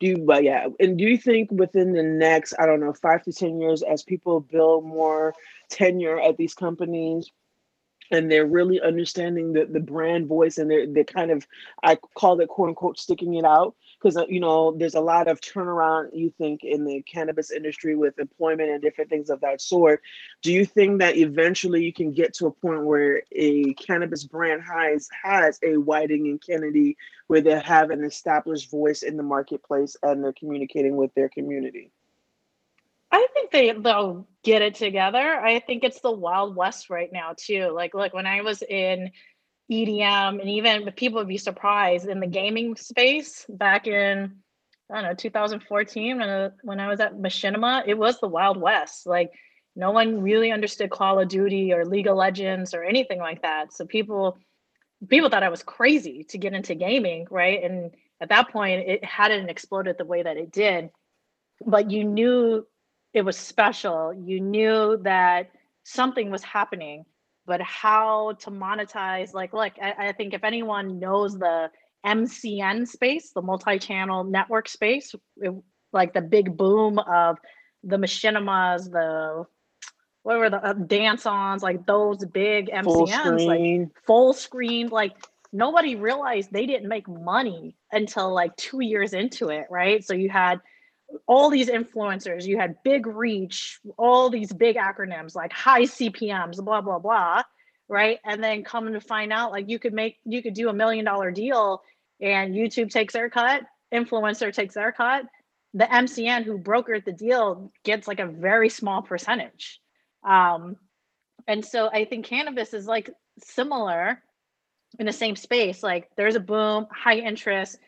Do 0.00 0.06
you, 0.06 0.18
but 0.18 0.44
yeah, 0.44 0.68
and 0.78 0.96
do 0.96 1.04
you 1.04 1.18
think 1.18 1.50
within 1.50 1.92
the 1.92 2.02
next, 2.02 2.54
I 2.58 2.66
don't 2.66 2.80
know, 2.80 2.92
five 2.92 3.24
to 3.24 3.32
ten 3.32 3.60
years, 3.60 3.82
as 3.82 4.02
people 4.02 4.40
build 4.40 4.84
more 4.84 5.34
tenure 5.70 6.20
at 6.20 6.36
these 6.36 6.54
companies, 6.54 7.30
and 8.10 8.30
they're 8.30 8.46
really 8.46 8.80
understanding 8.80 9.52
the, 9.52 9.66
the 9.66 9.80
brand 9.80 10.26
voice 10.26 10.58
and 10.58 10.70
they're, 10.70 10.86
they're 10.86 11.04
kind 11.04 11.30
of 11.30 11.46
i 11.82 11.94
call 11.94 12.40
it 12.40 12.48
quote 12.48 12.70
unquote 12.70 12.98
sticking 12.98 13.34
it 13.34 13.44
out 13.44 13.74
because 13.98 14.16
uh, 14.16 14.26
you 14.28 14.40
know 14.40 14.72
there's 14.76 14.94
a 14.94 15.00
lot 15.00 15.28
of 15.28 15.40
turnaround 15.40 16.08
you 16.12 16.32
think 16.38 16.64
in 16.64 16.84
the 16.84 17.02
cannabis 17.02 17.50
industry 17.50 17.94
with 17.94 18.18
employment 18.18 18.70
and 18.70 18.82
different 18.82 19.10
things 19.10 19.30
of 19.30 19.40
that 19.40 19.60
sort 19.60 20.00
do 20.42 20.52
you 20.52 20.64
think 20.64 20.98
that 20.98 21.16
eventually 21.16 21.82
you 21.82 21.92
can 21.92 22.12
get 22.12 22.32
to 22.34 22.46
a 22.46 22.50
point 22.50 22.84
where 22.84 23.22
a 23.32 23.72
cannabis 23.74 24.24
brand 24.24 24.62
has 24.62 25.08
has 25.22 25.58
a 25.62 25.74
Wieden 25.74 26.24
and 26.24 26.42
Kennedy 26.42 26.96
where 27.26 27.40
they 27.40 27.58
have 27.60 27.90
an 27.90 28.04
established 28.04 28.70
voice 28.70 29.02
in 29.02 29.16
the 29.16 29.22
marketplace 29.22 29.96
and 30.02 30.22
they're 30.22 30.32
communicating 30.32 30.96
with 30.96 31.12
their 31.14 31.28
community 31.28 31.90
I 33.10 33.26
think 33.32 33.50
they 33.50 33.72
they'll 33.72 34.26
get 34.42 34.60
it 34.60 34.74
together. 34.74 35.18
I 35.18 35.60
think 35.60 35.82
it's 35.82 36.00
the 36.00 36.10
wild 36.10 36.54
west 36.54 36.90
right 36.90 37.10
now 37.10 37.34
too. 37.36 37.70
Like 37.70 37.94
look, 37.94 38.12
when 38.12 38.26
I 38.26 38.42
was 38.42 38.62
in 38.62 39.10
EDM 39.70 40.40
and 40.40 40.48
even 40.48 40.90
people 40.92 41.18
would 41.18 41.28
be 41.28 41.38
surprised 41.38 42.08
in 42.08 42.20
the 42.20 42.26
gaming 42.26 42.76
space 42.76 43.44
back 43.48 43.86
in 43.86 44.36
I 44.90 44.94
don't 44.94 45.04
know 45.04 45.14
2014 45.14 46.18
when 46.18 46.28
I, 46.28 46.50
when 46.62 46.80
I 46.80 46.88
was 46.88 47.00
at 47.00 47.18
Machinima, 47.18 47.82
it 47.86 47.98
was 47.98 48.18
the 48.20 48.28
wild 48.28 48.56
west. 48.56 49.06
Like 49.06 49.32
no 49.76 49.90
one 49.90 50.22
really 50.22 50.50
understood 50.50 50.90
Call 50.90 51.20
of 51.20 51.28
Duty 51.28 51.72
or 51.72 51.84
League 51.84 52.06
of 52.06 52.16
Legends 52.16 52.72
or 52.72 52.82
anything 52.82 53.18
like 53.18 53.42
that. 53.42 53.72
So 53.72 53.84
people 53.86 54.38
people 55.08 55.28
thought 55.28 55.42
I 55.42 55.50
was 55.50 55.62
crazy 55.62 56.24
to 56.30 56.38
get 56.38 56.54
into 56.54 56.74
gaming, 56.74 57.26
right? 57.30 57.62
And 57.62 57.92
at 58.20 58.30
that 58.30 58.50
point 58.50 58.88
it 58.88 59.04
hadn't 59.04 59.50
exploded 59.50 59.96
the 59.98 60.06
way 60.06 60.22
that 60.22 60.36
it 60.36 60.50
did. 60.50 60.90
But 61.64 61.90
you 61.90 62.04
knew 62.04 62.66
it 63.12 63.22
was 63.22 63.36
special. 63.36 64.14
You 64.14 64.40
knew 64.40 64.98
that 65.02 65.50
something 65.84 66.30
was 66.30 66.42
happening, 66.42 67.04
but 67.48 67.62
how 67.62 68.34
to 68.40 68.50
monetize, 68.50 69.32
like, 69.32 69.54
look, 69.54 69.72
I, 69.82 70.08
I 70.08 70.12
think 70.12 70.34
if 70.34 70.44
anyone 70.44 71.00
knows 71.00 71.36
the 71.36 71.70
MCN 72.06 72.86
space, 72.86 73.32
the 73.34 73.40
multi-channel 73.40 74.24
network 74.24 74.68
space, 74.68 75.14
it, 75.38 75.52
like 75.92 76.12
the 76.12 76.20
big 76.20 76.56
boom 76.56 76.98
of 76.98 77.38
the 77.82 77.96
machinimas, 77.96 78.90
the 78.90 79.46
what 80.22 80.38
were 80.38 80.50
the 80.50 80.62
uh, 80.62 80.74
DanceOns, 80.74 81.62
like 81.62 81.86
those 81.86 82.22
big 82.26 82.68
MCNs, 82.68 83.46
like 83.46 83.88
full 84.06 84.34
screen, 84.34 84.88
like 84.88 85.14
nobody 85.50 85.96
realized 85.96 86.52
they 86.52 86.66
didn't 86.66 86.88
make 86.88 87.08
money 87.08 87.76
until 87.90 88.32
like 88.34 88.54
two 88.56 88.80
years 88.80 89.14
into 89.14 89.48
it, 89.48 89.64
right? 89.70 90.04
So 90.04 90.12
you 90.12 90.28
had 90.28 90.60
all 91.26 91.50
these 91.50 91.68
influencers, 91.68 92.44
you 92.44 92.58
had 92.58 92.82
big 92.82 93.06
reach, 93.06 93.80
all 93.96 94.30
these 94.30 94.52
big 94.52 94.76
acronyms 94.76 95.34
like 95.34 95.52
high 95.52 95.82
CPMs, 95.82 96.62
blah, 96.62 96.80
blah, 96.80 96.98
blah. 96.98 97.42
Right. 97.88 98.18
And 98.24 98.44
then 98.44 98.64
coming 98.64 98.92
to 98.92 99.00
find 99.00 99.32
out 99.32 99.50
like 99.50 99.68
you 99.68 99.78
could 99.78 99.94
make, 99.94 100.18
you 100.24 100.42
could 100.42 100.54
do 100.54 100.68
a 100.68 100.74
million 100.74 101.04
dollar 101.04 101.30
deal 101.30 101.82
and 102.20 102.54
YouTube 102.54 102.90
takes 102.90 103.14
their 103.14 103.30
cut, 103.30 103.62
influencer 103.92 104.52
takes 104.52 104.74
their 104.74 104.92
cut. 104.92 105.24
The 105.74 105.84
MCN 105.84 106.44
who 106.44 106.58
brokered 106.58 107.04
the 107.04 107.12
deal 107.12 107.72
gets 107.84 108.06
like 108.06 108.20
a 108.20 108.26
very 108.26 108.68
small 108.68 109.00
percentage. 109.02 109.80
Um, 110.22 110.76
and 111.46 111.64
so 111.64 111.88
I 111.88 112.04
think 112.04 112.26
cannabis 112.26 112.74
is 112.74 112.86
like 112.86 113.10
similar 113.42 114.22
in 114.98 115.06
the 115.06 115.12
same 115.12 115.36
space. 115.36 115.82
Like 115.82 116.10
there's 116.16 116.36
a 116.36 116.40
boom, 116.40 116.86
high 116.90 117.18
interest, 117.18 117.78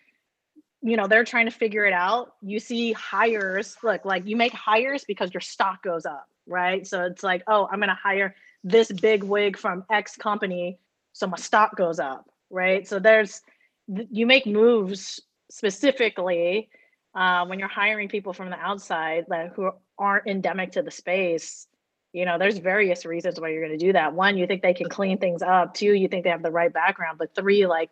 you 0.83 0.97
know 0.97 1.07
they're 1.07 1.25
trying 1.25 1.47
to 1.47 1.53
figure 1.53 1.85
it 1.85 1.93
out. 1.93 2.35
You 2.43 2.59
see 2.59 2.93
hires 2.93 3.77
look 3.83 4.05
like 4.05 4.27
you 4.27 4.37
make 4.37 4.53
hires 4.53 5.05
because 5.05 5.33
your 5.33 5.41
stock 5.41 5.83
goes 5.83 6.07
up 6.07 6.29
right? 6.47 6.87
So 6.87 7.05
it's 7.05 7.23
like 7.23 7.43
oh 7.47 7.69
i'm 7.71 7.79
going 7.79 7.89
to 7.89 7.95
hire 7.95 8.35
this 8.65 8.93
big 8.93 9.23
wig 9.23 9.57
from 9.57 9.85
x 9.91 10.17
company 10.17 10.79
so 11.13 11.27
my 11.27 11.37
stock 11.37 11.77
goes 11.77 11.99
up 11.99 12.29
right? 12.51 12.87
So 12.87 12.99
there's 12.99 13.43
you 13.89 14.27
make 14.27 14.47
moves 14.47 15.21
specifically 15.51 16.69
uh, 17.15 17.45
when 17.47 17.59
you're 17.59 17.69
hiring 17.69 18.09
people 18.09 18.33
from 18.33 18.51
the 18.51 18.59
outside 18.59 19.25
that 19.29 19.53
who 19.55 19.71
aren't 19.99 20.27
endemic 20.27 20.73
to 20.73 20.83
the 20.83 20.91
space 20.91 21.67
you 22.13 22.25
know 22.25 22.39
there's 22.39 22.59
various 22.59 23.07
reasons 23.07 23.41
why 23.41 23.51
you're 23.51 23.65
going 23.65 23.79
to 23.79 23.85
do 23.85 23.93
that. 23.93 24.15
One 24.15 24.37
you 24.37 24.47
think 24.47 24.63
they 24.63 24.75
can 24.75 24.89
clean 24.89 25.19
things 25.19 25.43
up. 25.43 25.75
Two 25.75 25.93
you 25.95 26.09
think 26.09 26.25
they 26.25 26.31
have 26.31 26.43
the 26.43 26.51
right 26.51 26.73
background. 26.73 27.19
But 27.19 27.37
three 27.37 27.67
like 27.67 27.91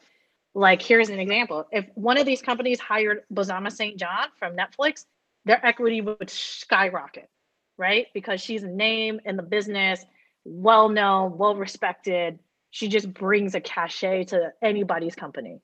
like, 0.59 0.83
here's 0.83 1.09
an 1.09 1.21
example. 1.21 1.69
If 1.71 1.87
one 1.95 2.19
of 2.19 2.27
these 2.27 2.43
companies 2.43 2.81
hired 2.81 3.23
Bozoma 3.33 3.71
St. 3.71 3.97
John 3.97 4.27
from 4.41 4.57
Netflix, 4.57 5.05
their 5.45 5.65
equity 5.65 6.00
would 6.00 6.29
skyrocket, 6.29 7.31
right? 7.77 8.09
Because 8.12 8.41
she's 8.41 8.65
a 8.65 8.69
name 8.69 9.21
in 9.25 9.37
the 9.37 9.43
business, 9.45 10.05
well 10.45 10.88
known, 10.88 11.38
well 11.38 11.55
respected. 11.55 12.41
She 12.71 12.88
just 12.88 13.15
brings 13.15 13.55
a 13.55 13.61
cachet 13.61 14.25
to 14.25 14.53
anybody's 14.61 15.15
company. 15.15 15.61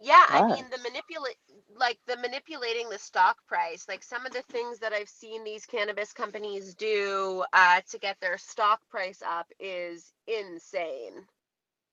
Yeah, 0.00 0.24
I 0.28 0.46
mean 0.46 0.64
the 0.70 0.78
manipulate 0.78 1.36
like 1.76 1.98
the 2.06 2.16
manipulating 2.16 2.88
the 2.88 2.98
stock 2.98 3.36
price, 3.46 3.86
like 3.88 4.02
some 4.02 4.26
of 4.26 4.32
the 4.32 4.42
things 4.50 4.78
that 4.80 4.92
I've 4.92 5.08
seen 5.08 5.44
these 5.44 5.66
cannabis 5.66 6.12
companies 6.12 6.74
do 6.74 7.44
uh, 7.52 7.80
to 7.90 7.98
get 7.98 8.16
their 8.20 8.38
stock 8.38 8.80
price 8.90 9.22
up 9.26 9.46
is 9.60 10.12
insane, 10.26 11.12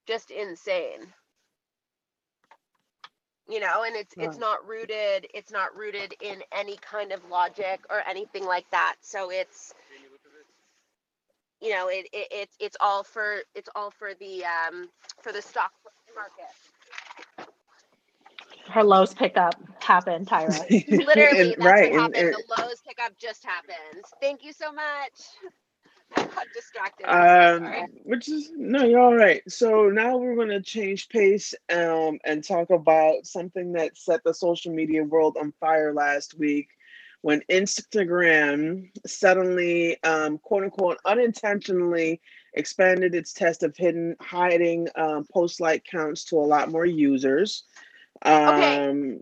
just 0.07 0.31
insane. 0.31 1.13
You 3.47 3.59
know, 3.59 3.83
and 3.83 3.95
it's 3.95 4.15
it's 4.17 4.39
not 4.39 4.67
rooted 4.67 5.27
it's 5.33 5.51
not 5.51 5.75
rooted 5.75 6.15
in 6.21 6.41
any 6.51 6.77
kind 6.77 7.11
of 7.11 7.23
logic 7.29 7.81
or 7.91 8.01
anything 8.07 8.45
like 8.45 8.65
that. 8.71 8.95
So 9.01 9.29
it's 9.31 9.73
you 11.61 11.71
know 11.71 11.87
it, 11.89 12.07
it 12.11 12.27
it's 12.31 12.55
it's 12.59 12.77
all 12.79 13.03
for 13.03 13.37
it's 13.53 13.69
all 13.75 13.91
for 13.91 14.13
the 14.15 14.45
um 14.45 14.89
for 15.21 15.31
the 15.31 15.41
stock 15.43 15.71
market 16.15 16.51
her 18.75 18.83
Lowe's 18.83 19.13
pickup 19.13 19.55
happened, 19.81 20.27
Tyra. 20.27 20.49
Literally, 20.89 21.55
that's 21.57 21.57
right. 21.59 21.91
what 21.93 22.01
happened. 22.01 22.15
And, 22.17 22.27
and, 22.27 22.35
the 22.35 22.61
Lowe's 22.61 22.81
pickup 22.85 23.17
just 23.17 23.45
happened. 23.45 24.03
Thank 24.21 24.43
you 24.43 24.51
so 24.51 24.73
much. 24.73 25.53
I 26.17 26.23
got 26.23 26.45
distracted. 26.53 27.05
Um, 27.05 27.87
which 28.03 28.27
is 28.27 28.51
no, 28.53 28.83
you're 28.83 28.99
all 28.99 29.15
right. 29.15 29.41
So 29.47 29.89
now 29.89 30.17
we're 30.17 30.35
going 30.35 30.49
to 30.49 30.61
change 30.61 31.07
pace 31.07 31.53
um, 31.73 32.19
and 32.25 32.43
talk 32.43 32.69
about 32.69 33.25
something 33.25 33.71
that 33.73 33.97
set 33.97 34.21
the 34.25 34.33
social 34.33 34.73
media 34.73 35.03
world 35.05 35.37
on 35.39 35.53
fire 35.59 35.93
last 35.93 36.37
week 36.37 36.67
when 37.21 37.41
Instagram 37.49 38.89
suddenly, 39.07 40.01
um, 40.03 40.37
quote 40.37 40.63
unquote, 40.63 40.99
unintentionally 41.05 42.21
expanded 42.53 43.15
its 43.15 43.33
test 43.33 43.63
of 43.63 43.75
hidden 43.77 44.15
hiding 44.21 44.87
um, 44.95 45.25
post 45.33 45.61
like 45.61 45.85
counts 45.89 46.25
to 46.25 46.35
a 46.35 46.39
lot 46.39 46.71
more 46.71 46.85
users. 46.85 47.63
Okay. 48.47 48.81
Um, 48.89 49.19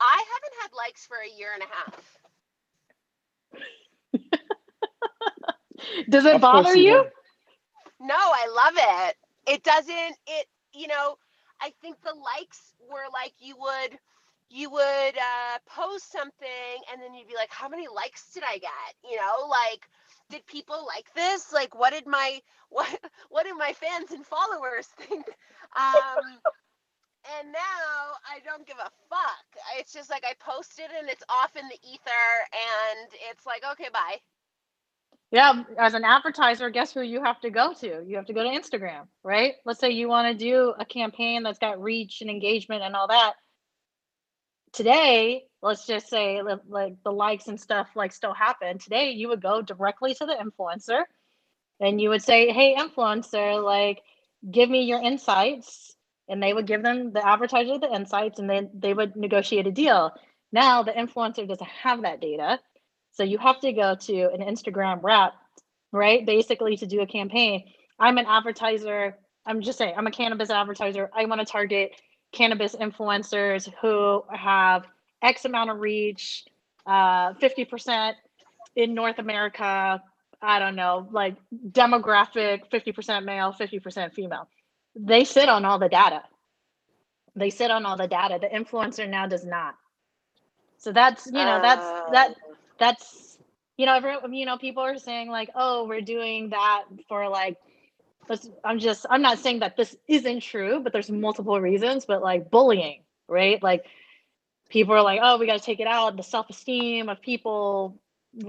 I 0.00 0.24
haven't 0.32 0.56
had 0.62 0.70
likes 0.76 1.06
for 1.06 1.16
a 1.16 1.38
year 1.38 1.50
and 1.54 1.62
a 1.62 1.66
half. 1.66 2.18
Does 6.08 6.24
it 6.26 6.40
bother 6.40 6.74
you? 6.74 7.04
No, 8.00 8.16
I 8.16 8.46
love 8.54 8.74
it. 8.76 9.16
It 9.54 9.62
doesn't. 9.64 10.16
It 10.26 10.46
you 10.74 10.88
know, 10.88 11.16
I 11.60 11.72
think 11.82 11.96
the 12.02 12.14
likes 12.14 12.74
were 12.90 13.06
like 13.12 13.32
you 13.38 13.56
would 13.58 13.98
you 14.50 14.70
would 14.70 14.82
uh, 14.82 15.58
post 15.66 16.10
something 16.12 16.82
and 16.92 17.02
then 17.02 17.14
you'd 17.14 17.28
be 17.28 17.34
like, 17.34 17.50
how 17.52 17.68
many 17.68 17.86
likes 17.88 18.32
did 18.32 18.42
I 18.48 18.58
get? 18.58 18.94
You 19.04 19.16
know, 19.16 19.48
like 19.48 19.88
did 20.30 20.46
people 20.46 20.86
like 20.86 21.12
this? 21.14 21.52
Like 21.52 21.78
what 21.78 21.92
did 21.92 22.06
my 22.06 22.40
what 22.70 22.88
what 23.30 23.44
did 23.44 23.56
my 23.56 23.72
fans 23.72 24.12
and 24.12 24.24
followers 24.24 24.86
think? 24.98 25.26
Um 25.76 26.40
and 27.36 27.52
now 27.52 28.16
I 28.24 28.40
don't 28.44 28.66
give 28.66 28.76
a 28.78 28.90
fuck. 29.08 29.46
It's 29.78 29.92
just 29.92 30.10
like 30.10 30.24
I 30.24 30.34
post 30.40 30.78
it 30.78 30.90
and 30.98 31.08
it's 31.08 31.24
off 31.28 31.56
in 31.56 31.66
the 31.68 31.78
ether 31.88 32.28
and 32.52 33.08
it's 33.30 33.44
like, 33.44 33.62
okay, 33.72 33.88
bye. 33.92 34.16
Yeah, 35.30 35.62
as 35.78 35.92
an 35.92 36.04
advertiser, 36.04 36.70
guess 36.70 36.92
who 36.92 37.02
you 37.02 37.22
have 37.22 37.38
to 37.40 37.50
go 37.50 37.74
to? 37.74 38.02
You 38.06 38.16
have 38.16 38.26
to 38.26 38.32
go 38.32 38.42
to 38.42 38.48
Instagram, 38.48 39.08
right? 39.22 39.54
Let's 39.66 39.78
say 39.78 39.90
you 39.90 40.08
want 40.08 40.26
to 40.28 40.44
do 40.44 40.74
a 40.78 40.86
campaign 40.86 41.42
that's 41.42 41.58
got 41.58 41.82
reach 41.82 42.22
and 42.22 42.30
engagement 42.30 42.82
and 42.82 42.96
all 42.96 43.08
that. 43.08 43.34
Today, 44.72 45.44
let's 45.60 45.86
just 45.86 46.08
say 46.08 46.40
like 46.68 46.94
the 47.04 47.12
likes 47.12 47.48
and 47.48 47.60
stuff 47.60 47.88
like 47.94 48.12
still 48.12 48.32
happen. 48.32 48.78
Today, 48.78 49.10
you 49.10 49.28
would 49.28 49.42
go 49.42 49.60
directly 49.60 50.14
to 50.14 50.24
the 50.24 50.34
influencer 50.34 51.02
and 51.80 52.00
you 52.00 52.08
would 52.10 52.22
say, 52.22 52.50
"Hey 52.52 52.74
influencer, 52.76 53.62
like 53.62 54.02
give 54.50 54.70
me 54.70 54.84
your 54.84 55.00
insights 55.00 55.94
and 56.28 56.42
they 56.42 56.52
would 56.52 56.66
give 56.66 56.82
them 56.82 57.12
the 57.12 57.26
advertiser 57.26 57.78
the 57.78 57.92
insights 57.92 58.38
and 58.38 58.48
then 58.48 58.70
they 58.74 58.94
would 58.94 59.16
negotiate 59.16 59.66
a 59.66 59.70
deal. 59.70 60.12
Now 60.52 60.82
the 60.82 60.92
influencer 60.92 61.46
doesn't 61.46 61.68
have 61.68 62.02
that 62.02 62.20
data. 62.20 62.60
So 63.12 63.22
you 63.22 63.38
have 63.38 63.60
to 63.60 63.72
go 63.72 63.94
to 63.94 64.30
an 64.32 64.40
Instagram 64.40 65.02
rep, 65.02 65.32
right? 65.92 66.24
Basically 66.24 66.76
to 66.76 66.86
do 66.86 67.00
a 67.00 67.06
campaign. 67.06 67.64
I'm 67.98 68.18
an 68.18 68.26
advertiser. 68.26 69.16
I'm 69.46 69.60
just 69.62 69.78
saying, 69.78 69.94
I'm 69.96 70.06
a 70.06 70.10
cannabis 70.10 70.50
advertiser. 70.50 71.10
I 71.14 71.24
want 71.24 71.40
to 71.40 71.46
target 71.46 71.92
cannabis 72.32 72.76
influencers 72.76 73.72
who 73.80 74.22
have 74.32 74.84
X 75.22 75.44
amount 75.44 75.70
of 75.70 75.80
reach, 75.80 76.44
uh, 76.86 77.32
50% 77.34 78.14
in 78.76 78.94
North 78.94 79.18
America. 79.18 80.02
I 80.40 80.58
don't 80.60 80.76
know, 80.76 81.08
like 81.10 81.36
demographic 81.70 82.70
50% 82.70 83.24
male, 83.24 83.52
50% 83.52 84.14
female. 84.14 84.48
They 84.98 85.24
sit 85.24 85.48
on 85.50 85.64
all 85.66 85.80
the 85.80 85.90
data. 85.90 86.24
They 87.36 87.50
sit 87.50 87.70
on 87.70 87.86
all 87.86 87.96
the 87.98 88.08
data. 88.08 88.38
The 88.40 88.48
influencer 88.48 89.08
now 89.08 89.28
does 89.28 89.46
not. 89.46 89.76
So 90.78 90.92
that's, 90.92 91.26
you 91.26 91.32
know, 91.32 91.60
that's 91.62 91.84
oh. 91.84 92.10
that 92.12 92.36
Oh. 92.42 92.54
that's 92.78 93.38
you 93.78 93.86
know, 93.86 93.94
every 93.96 94.16
you 94.38 94.46
know, 94.46 94.58
people 94.58 94.84
are 94.84 94.98
saying 94.98 95.30
like, 95.30 95.50
oh, 95.56 95.86
we're 95.88 96.02
doing 96.02 96.50
that 96.50 96.84
for 97.08 97.28
like 97.28 97.58
I'm 98.64 98.80
just 98.80 99.06
I'm 99.10 99.22
not 99.22 99.38
saying 99.40 99.60
that 99.60 99.76
this 99.76 99.96
isn't 100.08 100.40
true, 100.42 100.80
but 100.80 100.92
there's 100.92 101.10
multiple 101.10 101.60
reasons, 101.60 102.06
but 102.06 102.22
like 102.22 102.50
bullying, 102.50 103.02
right? 103.28 103.62
Like 103.62 103.86
people 104.70 104.94
are 104.94 105.02
like, 105.02 105.20
oh, 105.22 105.38
we 105.38 105.46
got 105.46 105.58
to 105.58 105.64
take 105.64 105.80
it 105.80 105.88
out, 105.88 106.16
the 106.16 106.24
self-esteem 106.24 107.08
of 107.10 107.22
people, 107.22 108.00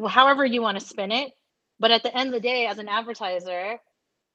however 0.09 0.45
you 0.45 0.61
want 0.63 0.79
to 0.79 0.85
spin 0.85 1.11
it. 1.13 1.33
But 1.79 1.91
at 1.91 2.03
the 2.03 2.15
end 2.17 2.29
of 2.29 2.33
the 2.33 2.41
day, 2.41 2.67
as 2.67 2.79
an 2.79 2.89
advertiser, 2.89 3.79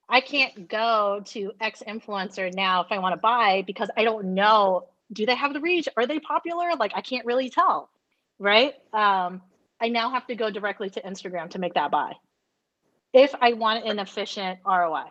I 0.08 0.20
can't 0.20 0.68
go 0.68 1.22
to 1.26 1.52
X 1.60 1.82
influencer 1.86 2.52
now 2.52 2.82
if 2.82 2.88
I 2.90 2.98
want 2.98 3.14
to 3.14 3.20
buy 3.20 3.64
because 3.66 3.88
I 3.96 4.04
don't 4.04 4.34
know 4.34 4.88
do 5.12 5.26
they 5.26 5.34
have 5.34 5.52
the 5.52 5.60
reach? 5.60 5.88
Are 5.96 6.06
they 6.06 6.18
popular? 6.18 6.74
Like 6.78 6.92
I 6.94 7.00
can't 7.00 7.26
really 7.26 7.50
tell, 7.50 7.90
right? 8.38 8.74
Um, 8.92 9.42
I 9.80 9.88
now 9.88 10.10
have 10.10 10.26
to 10.26 10.34
go 10.34 10.50
directly 10.50 10.90
to 10.90 11.02
Instagram 11.02 11.50
to 11.50 11.58
make 11.58 11.74
that 11.74 11.90
buy 11.90 12.14
if 13.12 13.34
I 13.40 13.52
want 13.52 13.86
an 13.86 13.98
efficient 13.98 14.58
ROI. 14.66 15.04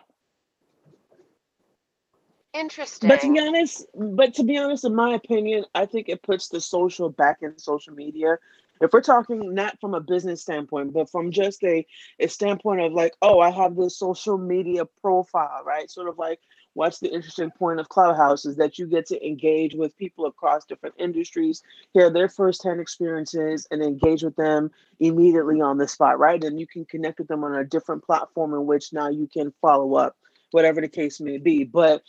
Interesting. 2.52 3.08
But 3.08 3.20
to 3.22 3.32
be 3.32 3.40
honest, 3.40 3.86
but 3.94 4.34
to 4.34 4.44
be 4.44 4.56
honest, 4.58 4.84
in 4.84 4.94
my 4.94 5.14
opinion, 5.14 5.64
I 5.74 5.86
think 5.86 6.08
it 6.08 6.22
puts 6.22 6.48
the 6.48 6.60
social 6.60 7.08
back 7.08 7.38
in 7.42 7.58
social 7.58 7.94
media. 7.94 8.38
If 8.80 8.92
we're 8.92 9.02
talking 9.02 9.54
not 9.54 9.80
from 9.80 9.94
a 9.94 10.00
business 10.00 10.42
standpoint, 10.42 10.92
but 10.94 11.10
from 11.10 11.32
just 11.32 11.64
a, 11.64 11.86
a 12.20 12.28
standpoint 12.28 12.82
of 12.82 12.92
like, 12.92 13.14
oh, 13.22 13.40
I 13.40 13.50
have 13.50 13.76
this 13.76 13.98
social 13.98 14.38
media 14.38 14.84
profile, 15.02 15.62
right? 15.66 15.90
Sort 15.90 16.08
of 16.08 16.18
like 16.18 16.40
what's 16.74 17.00
the 17.00 17.12
interesting 17.12 17.50
point 17.52 17.80
of 17.80 17.88
Clubhouse 17.88 18.46
is 18.46 18.56
that 18.56 18.78
you 18.78 18.86
get 18.86 19.06
to 19.06 19.26
engage 19.26 19.74
with 19.74 19.96
people 19.98 20.26
across 20.26 20.66
different 20.66 20.96
industries, 20.98 21.62
hear 21.94 22.10
their 22.10 22.28
firsthand 22.28 22.80
experiences, 22.80 23.66
and 23.70 23.82
engage 23.82 24.22
with 24.22 24.36
them 24.36 24.70
immediately 25.00 25.60
on 25.60 25.78
the 25.78 25.88
spot, 25.88 26.18
right? 26.18 26.42
And 26.44 26.60
you 26.60 26.66
can 26.66 26.84
connect 26.84 27.18
with 27.18 27.28
them 27.28 27.44
on 27.44 27.54
a 27.56 27.64
different 27.64 28.04
platform 28.04 28.54
in 28.54 28.66
which 28.66 28.92
now 28.92 29.08
you 29.08 29.28
can 29.28 29.52
follow 29.62 29.96
up, 29.96 30.16
whatever 30.52 30.80
the 30.80 30.88
case 30.88 31.20
may 31.20 31.38
be. 31.38 31.64
But 31.64 32.02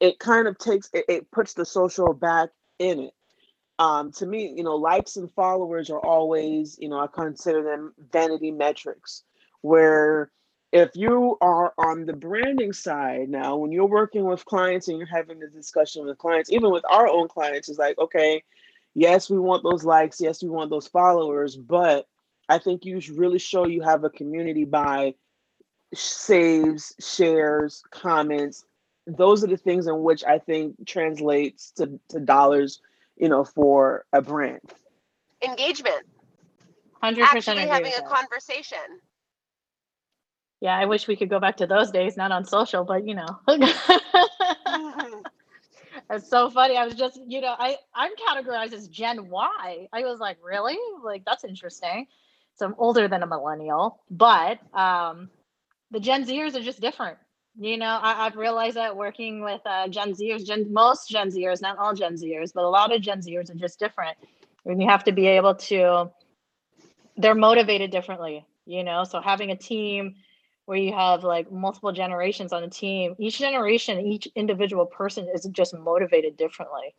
it 0.00 0.18
kind 0.20 0.48
of 0.48 0.58
takes 0.58 0.90
it, 0.94 1.06
it 1.08 1.30
puts 1.32 1.54
the 1.54 1.66
social 1.66 2.14
back 2.14 2.50
in 2.78 3.00
it. 3.00 3.14
Um, 3.80 4.12
to 4.12 4.26
me, 4.26 4.52
you 4.54 4.62
know, 4.62 4.76
likes 4.76 5.16
and 5.16 5.32
followers 5.32 5.88
are 5.88 5.98
always, 5.98 6.78
you 6.78 6.88
know, 6.90 7.00
I 7.00 7.06
consider 7.06 7.62
them 7.62 7.94
vanity 8.12 8.50
metrics. 8.50 9.24
Where 9.62 10.30
if 10.70 10.90
you 10.94 11.38
are 11.40 11.72
on 11.78 12.04
the 12.04 12.12
branding 12.12 12.74
side 12.74 13.30
now, 13.30 13.56
when 13.56 13.72
you're 13.72 13.86
working 13.86 14.24
with 14.24 14.44
clients 14.44 14.88
and 14.88 14.98
you're 14.98 15.06
having 15.06 15.40
the 15.40 15.48
discussion 15.48 16.04
with 16.06 16.18
clients, 16.18 16.52
even 16.52 16.70
with 16.70 16.84
our 16.90 17.08
own 17.08 17.26
clients, 17.26 17.70
it's 17.70 17.78
like, 17.78 17.98
okay, 17.98 18.42
yes, 18.94 19.30
we 19.30 19.38
want 19.38 19.62
those 19.62 19.82
likes, 19.82 20.20
yes, 20.20 20.42
we 20.42 20.50
want 20.50 20.70
those 20.70 20.86
followers, 20.86 21.56
but 21.56 22.06
I 22.50 22.58
think 22.58 22.84
you 22.84 23.00
really 23.14 23.38
show 23.38 23.66
you 23.66 23.80
have 23.82 24.04
a 24.04 24.10
community 24.10 24.64
by 24.64 25.14
saves, 25.94 26.94
shares, 27.00 27.82
comments, 27.90 28.64
those 29.06 29.42
are 29.42 29.48
the 29.48 29.56
things 29.56 29.86
in 29.86 30.02
which 30.02 30.22
I 30.24 30.38
think 30.38 30.86
translates 30.86 31.72
to, 31.72 31.98
to 32.10 32.20
dollars, 32.20 32.80
you 33.20 33.28
know, 33.28 33.44
for 33.44 34.04
a 34.12 34.22
brand. 34.22 34.60
Engagement. 35.44 36.06
100% 37.02 37.18
Actually 37.22 37.68
having 37.68 37.92
a 37.92 38.02
that. 38.02 38.06
conversation. 38.06 38.78
Yeah, 40.60 40.76
I 40.76 40.86
wish 40.86 41.06
we 41.08 41.16
could 41.16 41.30
go 41.30 41.40
back 41.40 41.58
to 41.58 41.66
those 41.66 41.90
days, 41.90 42.16
not 42.16 42.32
on 42.32 42.44
social, 42.44 42.84
but 42.84 43.06
you 43.06 43.14
know. 43.14 43.40
It's 46.08 46.28
so 46.28 46.50
funny. 46.50 46.76
I 46.76 46.84
was 46.84 46.94
just, 46.94 47.20
you 47.26 47.40
know, 47.40 47.54
I 47.58 47.76
I'm 47.94 48.12
categorized 48.16 48.72
as 48.72 48.88
Gen 48.88 49.28
Y. 49.28 49.88
I 49.92 50.02
was 50.02 50.18
like, 50.18 50.38
really? 50.42 50.76
Like 51.04 51.24
that's 51.24 51.44
interesting. 51.44 52.06
So 52.54 52.66
I'm 52.66 52.74
older 52.78 53.08
than 53.08 53.22
a 53.22 53.26
millennial, 53.26 54.00
but 54.10 54.58
um, 54.76 55.30
the 55.90 56.00
Gen 56.00 56.24
Zers 56.26 56.54
are 56.54 56.62
just 56.62 56.80
different. 56.80 57.18
You 57.58 57.76
know, 57.76 57.98
I, 58.02 58.26
I've 58.26 58.36
realized 58.36 58.76
that 58.76 58.96
working 58.96 59.42
with 59.42 59.60
uh, 59.66 59.88
Gen 59.88 60.12
Zers, 60.12 60.44
Gen 60.46 60.72
most 60.72 61.08
Gen 61.08 61.28
Zers, 61.28 61.60
not 61.62 61.78
all 61.78 61.94
Gen 61.94 62.14
Zers, 62.14 62.52
but 62.54 62.64
a 62.64 62.68
lot 62.68 62.94
of 62.94 63.00
Gen 63.02 63.20
Zers 63.20 63.50
are 63.50 63.54
just 63.54 63.78
different. 63.78 64.16
And 64.64 64.80
you 64.80 64.88
have 64.88 65.04
to 65.04 65.12
be 65.12 65.26
able 65.26 65.54
to. 65.54 66.10
They're 67.16 67.34
motivated 67.34 67.90
differently. 67.90 68.46
You 68.66 68.84
know, 68.84 69.04
so 69.04 69.20
having 69.20 69.50
a 69.50 69.56
team 69.56 70.14
where 70.66 70.78
you 70.78 70.92
have 70.92 71.24
like 71.24 71.50
multiple 71.50 71.92
generations 71.92 72.52
on 72.52 72.62
a 72.62 72.68
team 72.68 73.14
each 73.18 73.38
generation 73.38 73.98
each 74.00 74.28
individual 74.36 74.86
person 74.86 75.28
is 75.34 75.48
just 75.52 75.74
motivated 75.76 76.36
differently 76.36 76.94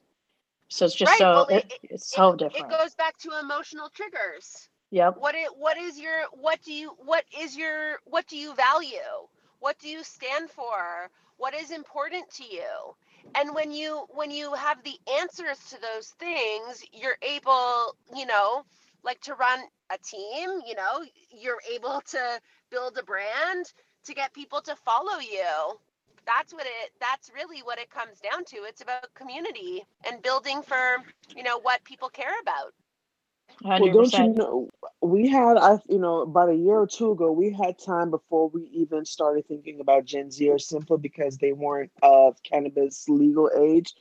so 0.69 0.85
it's 0.85 0.95
just 0.95 1.15
Right, 1.15 1.17
so 1.17 1.45
well, 1.47 1.47
it, 1.49 1.65
it- 1.69 1.81
it's 1.89 2.09
so 2.13 2.33
it, 2.33 2.35
different 2.35 2.65
It 2.65 2.67
goes 2.69 2.95
back 2.95 3.17
to 3.19 3.37
emotional 3.39 3.89
triggers. 3.89 4.69
yep 4.91 5.15
What 5.15 5.35
it 5.35 5.55
what 5.57 5.77
is 5.77 5.99
your 5.99 6.25
what 6.31 6.61
do 6.61 6.73
you 6.73 6.91
what 6.97 7.25
is 7.39 7.57
your 7.57 7.99
what 8.05 8.27
do 8.27 8.37
you 8.37 8.53
value? 8.55 9.27
What 9.61 9.79
do 9.79 9.89
you 9.89 10.03
stand 10.03 10.49
for? 10.51 11.09
What 11.37 11.55
is 11.55 11.71
important 11.71 12.29
to 12.31 12.43
you? 12.43 12.95
And 13.35 13.55
when 13.55 13.71
you 13.71 14.05
when 14.09 14.31
you 14.31 14.53
have 14.55 14.83
the 14.83 14.99
answers 15.19 15.59
to 15.69 15.77
those 15.81 16.09
things, 16.19 16.83
you're 16.93 17.17
able, 17.21 17.95
you 18.15 18.25
know, 18.25 18.63
like 19.03 19.21
to 19.21 19.35
run 19.35 19.59
a 19.91 19.99
team, 19.99 20.61
you 20.67 20.75
know, 20.75 21.05
you're 21.31 21.61
able 21.73 22.01
to 22.09 22.41
build 22.71 22.97
a 22.97 23.03
brand 23.03 23.71
to 24.05 24.15
get 24.15 24.33
people 24.33 24.61
to 24.61 24.75
follow 24.77 25.19
you. 25.19 25.79
That's 26.25 26.53
what 26.53 26.65
it 26.65 26.91
that's 26.99 27.31
really 27.35 27.61
what 27.61 27.79
it 27.79 27.91
comes 27.91 28.19
down 28.19 28.45
to. 28.45 28.57
It's 28.67 28.81
about 28.81 29.13
community 29.13 29.85
and 30.07 30.23
building 30.23 30.63
for, 30.63 30.97
you 31.35 31.43
know, 31.43 31.59
what 31.59 31.83
people 31.83 32.09
care 32.09 32.39
about. 32.41 32.73
100% 33.63 33.77
Well, 33.77 33.89
don't 33.89 34.17
you 34.17 34.33
know, 34.33 34.69
we 35.01 35.27
had, 35.29 35.57
I, 35.57 35.79
you 35.89 35.99
know, 35.99 36.21
about 36.21 36.49
a 36.49 36.55
year 36.55 36.77
or 36.77 36.87
two 36.87 37.11
ago, 37.11 37.31
we 37.31 37.51
had 37.51 37.77
time 37.79 38.09
before 38.11 38.49
we 38.49 38.63
even 38.73 39.05
started 39.05 39.47
thinking 39.47 39.79
about 39.79 40.05
Gen 40.05 40.29
Zers 40.29 40.61
simply 40.61 40.97
because 40.97 41.37
they 41.37 41.53
weren't 41.53 41.91
of 42.01 42.41
cannabis 42.43 43.07
legal 43.09 43.49
age. 43.57 43.93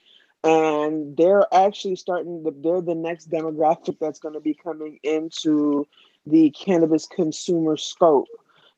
And 0.42 1.16
they're 1.16 1.46
actually 1.52 1.96
starting, 1.96 2.42
the, 2.42 2.52
they're 2.62 2.80
the 2.80 2.94
next 2.94 3.30
demographic 3.30 3.98
that's 4.00 4.18
going 4.18 4.34
to 4.34 4.40
be 4.40 4.54
coming 4.54 4.98
into 5.02 5.86
the 6.26 6.50
cannabis 6.50 7.06
consumer 7.06 7.76
scope. 7.76 8.28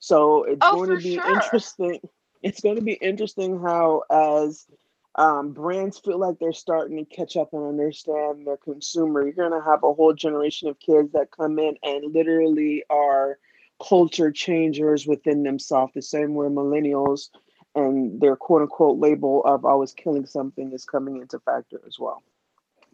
So 0.01 0.45
it's 0.45 0.67
Oh, 0.67 0.71
going 0.71 0.91
to 0.91 0.97
be 0.97 1.15
sure. 1.15 1.33
interesting. 1.35 2.01
It's 2.43 2.61
going 2.61 2.77
to 2.77 2.83
be 2.83 2.95
interesting 2.95 3.61
how, 3.61 4.03
as 4.11 4.67
um, 5.17 5.53
brands 5.53 5.99
feel 5.99 6.19
like 6.19 6.39
they're 6.39 6.53
starting 6.53 6.97
to 6.97 7.05
catch 7.05 7.37
up 7.37 7.53
and 7.53 7.65
understand 7.67 8.47
their 8.47 8.57
consumer. 8.57 9.23
You're 9.23 9.33
going 9.33 9.53
to 9.53 9.65
have 9.65 9.83
a 9.83 9.93
whole 9.93 10.15
generation 10.15 10.69
of 10.69 10.79
kids 10.79 11.13
that 11.13 11.31
come 11.31 11.59
in 11.59 11.77
and 11.83 12.13
literally 12.15 12.85
are 12.89 13.39
culture 13.87 14.31
changers 14.31 15.07
within 15.07 15.43
themselves, 15.43 15.93
the 15.95 16.03
same 16.03 16.35
way 16.35 16.47
millennials 16.47 17.29
and 17.75 18.21
their 18.21 18.37
quote 18.37 18.63
unquote 18.63 18.99
label 18.99 19.43
of 19.45 19.65
always 19.65 19.93
killing 19.93 20.27
something 20.27 20.73
is 20.73 20.85
coming 20.85 21.21
into 21.21 21.39
factor 21.41 21.81
as 21.87 21.99
well. 21.99 22.23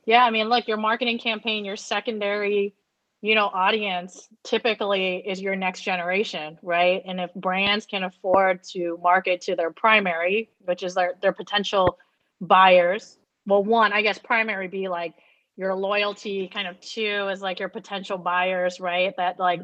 yeah 0.04 0.24
i 0.24 0.30
mean 0.30 0.48
look 0.48 0.68
your 0.68 0.76
marketing 0.76 1.18
campaign 1.18 1.64
your 1.64 1.76
secondary 1.76 2.74
you 3.20 3.34
know 3.34 3.46
audience 3.46 4.28
typically 4.44 5.16
is 5.16 5.40
your 5.40 5.56
next 5.56 5.82
generation 5.82 6.58
right 6.62 7.02
and 7.06 7.20
if 7.20 7.34
brands 7.34 7.86
can 7.86 8.04
afford 8.04 8.62
to 8.62 8.98
market 9.02 9.40
to 9.40 9.56
their 9.56 9.72
primary 9.72 10.48
which 10.60 10.82
is 10.82 10.94
their, 10.94 11.14
their 11.20 11.32
potential 11.32 11.98
buyers. 12.40 13.18
Well 13.46 13.64
one 13.64 13.92
i 13.92 14.02
guess 14.02 14.18
primary 14.18 14.68
be 14.68 14.88
like 14.88 15.14
your 15.58 15.74
loyalty 15.74 16.48
kind 16.48 16.68
of 16.68 16.80
two 16.80 17.28
is 17.32 17.42
like 17.42 17.58
your 17.58 17.68
potential 17.68 18.16
buyers 18.16 18.78
right? 18.80 19.12
That 19.16 19.38
like 19.38 19.60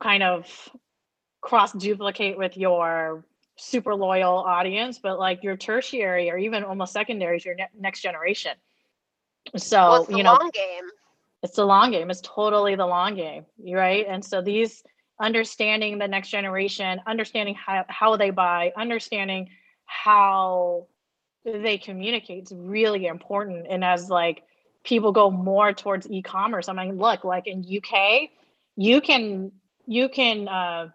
kind 0.00 0.22
of 0.22 0.46
cross 1.40 1.72
duplicate 1.72 2.36
with 2.36 2.56
your 2.56 3.24
super 3.56 3.94
loyal 3.94 4.38
audience 4.38 4.98
but 4.98 5.18
like 5.18 5.42
your 5.42 5.56
tertiary 5.56 6.28
or 6.30 6.36
even 6.36 6.64
almost 6.64 6.92
secondary 6.92 7.36
is 7.36 7.44
your 7.44 7.54
ne- 7.54 7.68
next 7.78 8.02
generation. 8.02 8.52
So 9.56 9.76
well, 9.76 10.00
it's 10.02 10.10
the 10.10 10.18
you 10.18 10.22
know 10.24 10.32
long 10.32 10.50
game. 10.52 10.84
it's 11.42 11.56
the 11.56 11.64
long 11.64 11.90
game. 11.90 12.10
It's 12.10 12.20
totally 12.22 12.74
the 12.74 12.86
long 12.86 13.14
game 13.14 13.46
right? 13.58 14.04
And 14.08 14.22
so 14.22 14.42
these 14.42 14.82
understanding 15.20 15.98
the 15.98 16.08
next 16.08 16.28
generation 16.28 17.00
understanding 17.06 17.54
how, 17.54 17.84
how 17.88 18.16
they 18.16 18.30
buy 18.30 18.72
understanding 18.76 19.48
how 19.86 20.86
they 21.44 21.78
communicate 21.78 22.44
is 22.44 22.52
really 22.54 23.06
important 23.06 23.66
and 23.68 23.84
as 23.84 24.08
like 24.08 24.42
people 24.84 25.12
go 25.12 25.30
more 25.30 25.72
towards 25.72 26.08
e-commerce 26.10 26.68
i 26.68 26.72
mean 26.72 26.96
look 26.96 27.24
like 27.24 27.46
in 27.46 27.64
uk 27.76 28.28
you 28.76 29.00
can 29.00 29.52
you 29.86 30.08
can 30.08 30.48
uh 30.48 30.88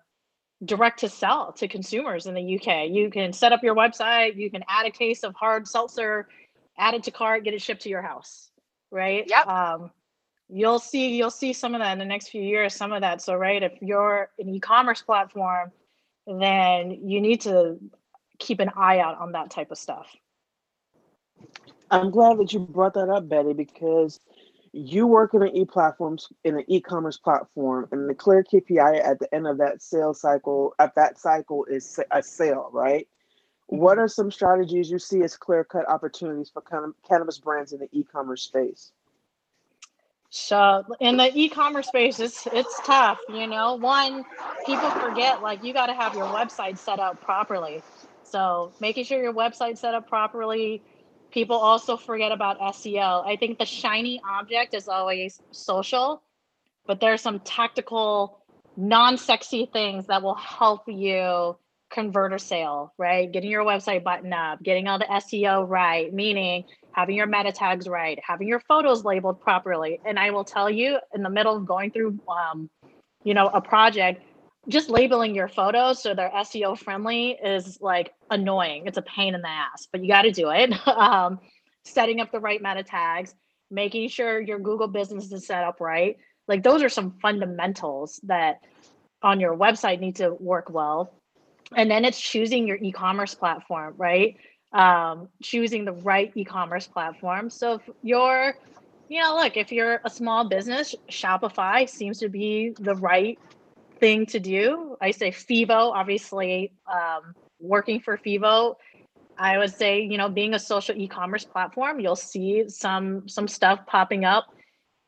direct 0.66 1.00
to 1.00 1.10
sell 1.10 1.54
to 1.54 1.68
consumers 1.68 2.26
in 2.26 2.34
the 2.34 2.56
UK. 2.60 2.90
You 2.90 3.10
can 3.10 3.32
set 3.32 3.54
up 3.54 3.64
your 3.64 3.76
website, 3.76 4.36
you 4.36 4.52
can 4.52 4.64
add 4.68 4.86
a 4.86 4.92
case 4.92 5.24
of 5.24 5.34
hard 5.36 5.68
seltzer, 5.68 6.28
add 6.78 6.94
it 6.94 7.04
to 7.04 7.12
cart, 7.12 7.44
get 7.44 7.54
it 7.54 7.62
shipped 7.62 7.82
to 7.84 7.90
your 7.90 8.02
house, 8.02 8.50
right? 8.92 9.26
Yep. 9.28 9.48
Um, 9.48 9.92
you'll 10.50 10.80
see 10.80 11.16
you'll 11.16 11.30
see 11.32 11.54
some 11.54 11.76
of 11.76 11.82
that 11.82 11.94
in 11.94 12.00
the 12.00 12.06
next 12.06 12.30
few 12.30 12.42
years, 12.42 12.74
some 12.74 12.92
of 12.92 13.02
that. 13.02 13.22
So 13.22 13.36
right, 13.36 13.62
if 13.62 13.74
you're 13.82 14.30
an 14.38 14.50
e-commerce 14.50 15.02
platform, 15.02 15.72
then 16.28 16.92
you 16.92 17.22
need 17.22 17.42
to 17.42 17.80
keep 18.38 18.60
an 18.60 18.70
eye 18.76 19.00
out 19.00 19.18
on 19.20 19.34
that 19.34 19.52
type 19.52 19.72
of 19.72 19.78
stuff. 19.78 20.14
I'm 21.92 22.12
glad 22.12 22.38
that 22.40 22.54
you 22.54 22.60
brought 22.60 22.94
that 22.94 23.10
up, 23.10 23.28
Betty, 23.28 23.54
because 23.54 24.20
you 24.72 25.08
work 25.08 25.34
in 25.34 25.42
an 25.42 25.56
e-platforms 25.56 26.28
in 26.44 26.58
an 26.58 26.64
e-commerce 26.68 27.18
platform, 27.18 27.88
and 27.92 28.10
the 28.10 28.14
clear 28.14 28.44
KPI 28.44 29.04
at 29.04 29.20
the 29.20 29.34
end 29.34 29.48
of 29.48 29.58
that 29.58 29.82
sales 29.82 30.22
cycle, 30.22 30.76
at 30.80 30.96
that 30.96 31.18
cycle, 31.18 31.66
is 31.66 32.00
a 32.12 32.22
sale, 32.22 32.70
right? 32.72 33.08
What 33.68 33.94
mm-hmm. 33.94 34.02
are 34.02 34.08
some 34.08 34.32
strategies 34.32 34.90
you 34.90 35.00
see 35.00 35.22
as 35.24 35.38
clear-cut 35.38 35.90
opportunities 35.90 36.50
for 36.50 36.64
cannabis 37.08 37.40
brands 37.40 37.74
in 37.74 37.80
the 37.80 37.90
e-commerce 37.92 38.44
space? 38.44 38.92
So 40.32 40.84
in 41.00 41.18
the 41.18 41.32
e-commerce 41.34 41.88
space, 41.88 42.20
it's 42.20 42.48
it's 42.54 42.80
tough. 42.86 43.18
You 43.30 43.48
know, 43.48 43.76
one 43.76 44.24
people 44.66 44.90
forget 44.92 45.42
like 45.42 45.64
you 45.64 45.74
got 45.74 45.88
to 45.88 45.94
have 45.94 46.14
your 46.14 46.28
website 46.28 46.78
set 46.78 47.00
up 47.00 47.20
properly. 47.22 47.82
So 48.24 48.72
making 48.80 49.06
sure 49.06 49.22
your 49.22 49.34
website 49.34 49.80
set 49.80 49.96
up 49.96 50.08
properly, 50.08 50.84
people 51.32 51.56
also 51.56 51.98
forget 51.98 52.32
about 52.32 52.60
SEO. 52.60 53.26
I 53.26 53.36
think 53.36 53.60
the 53.60 53.66
shiny 53.66 54.22
object 54.28 54.74
is 54.74 54.88
always 54.88 55.42
social, 55.52 56.22
but 56.86 57.00
there's 57.00 57.22
some 57.22 57.40
tactical, 57.40 58.40
non-sexy 58.78 59.70
things 59.72 60.08
that 60.08 60.22
will 60.22 60.36
help 60.36 60.84
you 60.88 61.58
convert 61.90 62.34
a 62.34 62.40
sale, 62.40 62.94
right? 62.98 63.32
Getting 63.32 63.50
your 63.50 63.64
website 63.64 64.04
button 64.04 64.32
up, 64.32 64.62
getting 64.62 64.88
all 64.88 65.00
the 65.00 65.06
SEO 65.06 65.68
right, 65.68 66.14
meaning 66.14 66.66
having 66.92 67.16
your 67.16 67.28
meta 67.28 67.52
tags 67.52 67.88
right, 67.88 68.20
having 68.26 68.48
your 68.48 68.60
photos 68.60 69.04
labeled 69.04 69.42
properly. 69.42 70.00
And 70.06 70.20
I 70.20 70.32
will 70.32 70.44
tell 70.44 70.70
you, 70.70 71.00
in 71.14 71.24
the 71.24 71.30
middle 71.30 71.56
of 71.56 71.66
going 71.66 71.92
through, 71.92 72.20
um, 72.28 72.70
you 73.24 73.34
know, 73.34 73.48
a 73.48 73.62
project, 73.62 74.24
just 74.70 74.90
labeling 74.90 75.36
your 75.36 75.48
photos 75.48 76.02
so 76.02 76.14
they're 76.14 76.30
SEO 76.30 76.78
friendly 76.78 77.32
is 77.44 77.80
like 77.82 78.14
annoying. 78.30 78.84
It's 78.86 78.98
a 78.98 79.02
pain 79.02 79.36
in 79.36 79.42
the 79.42 79.50
ass, 79.50 79.88
but 79.92 80.02
you 80.02 80.08
got 80.08 80.22
to 80.22 80.32
do 80.32 80.52
it. 80.52 80.72
um, 80.88 81.40
setting 81.84 82.22
up 82.22 82.32
the 82.32 82.40
right 82.40 82.62
meta 82.62 82.84
tags, 82.84 83.34
making 83.72 84.10
sure 84.10 84.40
your 84.40 84.60
Google 84.60 84.88
business 84.88 85.32
is 85.32 85.46
set 85.46 85.64
up 85.64 85.82
right. 85.82 86.18
Like 86.48 86.64
those 86.64 86.84
are 86.84 86.90
some 86.90 87.18
fundamentals 87.22 88.20
that 88.24 88.62
on 89.22 89.40
your 89.40 89.56
website 89.56 90.00
need 90.00 90.16
to 90.18 90.34
work 90.36 90.70
well. 90.70 91.14
And 91.76 91.90
then 91.90 92.06
it's 92.06 92.20
choosing 92.20 92.68
your 92.68 92.78
e-commerce 92.78 93.36
platform, 93.36 93.94
right? 93.98 94.38
Um, 94.72 95.30
choosing 95.44 95.86
the 95.86 95.92
right 95.92 96.32
e-commerce 96.36 96.88
platform. 96.88 97.50
So 97.50 97.76
if 97.76 97.82
you're, 98.02 98.56
you 99.08 99.22
know, 99.22 99.36
look, 99.36 99.58
if 99.58 99.72
you're 99.72 100.00
a 100.04 100.10
small 100.10 100.48
business, 100.48 100.96
Shopify 101.12 101.88
seems 101.88 102.20
to 102.20 102.30
be 102.30 102.74
the 102.80 102.96
right 102.96 103.38
thing 104.00 104.26
to 104.28 104.40
do. 104.40 104.96
I 105.02 105.12
say 105.12 105.32
Fivo, 105.32 105.92
obviously, 105.94 106.74
um, 106.92 107.36
working 107.60 108.00
for 108.00 108.18
Fivo. 108.18 108.76
I 109.38 109.58
would 109.58 109.74
say, 109.74 110.02
you 110.02 110.18
know, 110.18 110.30
being 110.30 110.54
a 110.54 110.60
social 110.60 110.96
e-commerce 110.96 111.46
platform, 111.46 112.00
you'll 112.00 112.16
see 112.16 112.68
some 112.68 113.28
some 113.30 113.48
stuff 113.48 113.86
popping 113.86 114.26
up. 114.26 114.48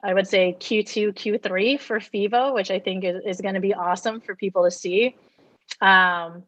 I 0.04 0.14
would 0.14 0.28
say 0.28 0.56
Q2, 0.60 1.14
Q3 1.14 1.80
for 1.80 2.00
Fivo, 2.00 2.54
which 2.54 2.72
I 2.72 2.80
think 2.80 3.04
is, 3.04 3.22
is 3.26 3.42
going 3.42 3.54
to 3.54 3.60
be 3.60 3.74
awesome 3.74 4.20
for 4.22 4.36
people 4.36 4.64
to 4.64 4.72
see. 4.72 5.16
Um, 5.80 6.44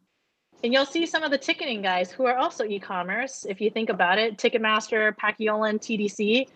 and 0.64 0.72
you'll 0.72 0.86
see 0.86 1.06
some 1.06 1.24
of 1.24 1.32
the 1.32 1.38
ticketing 1.38 1.82
guys 1.82 2.10
who 2.10 2.26
are 2.26 2.38
also 2.38 2.64
e-commerce. 2.64 3.46
If 3.48 3.60
you 3.60 3.70
think 3.70 3.90
about 3.90 4.18
it, 4.18 4.38
Ticketmaster, 4.38 5.14
Paciolan, 5.16 5.80
TDC, 5.80 6.48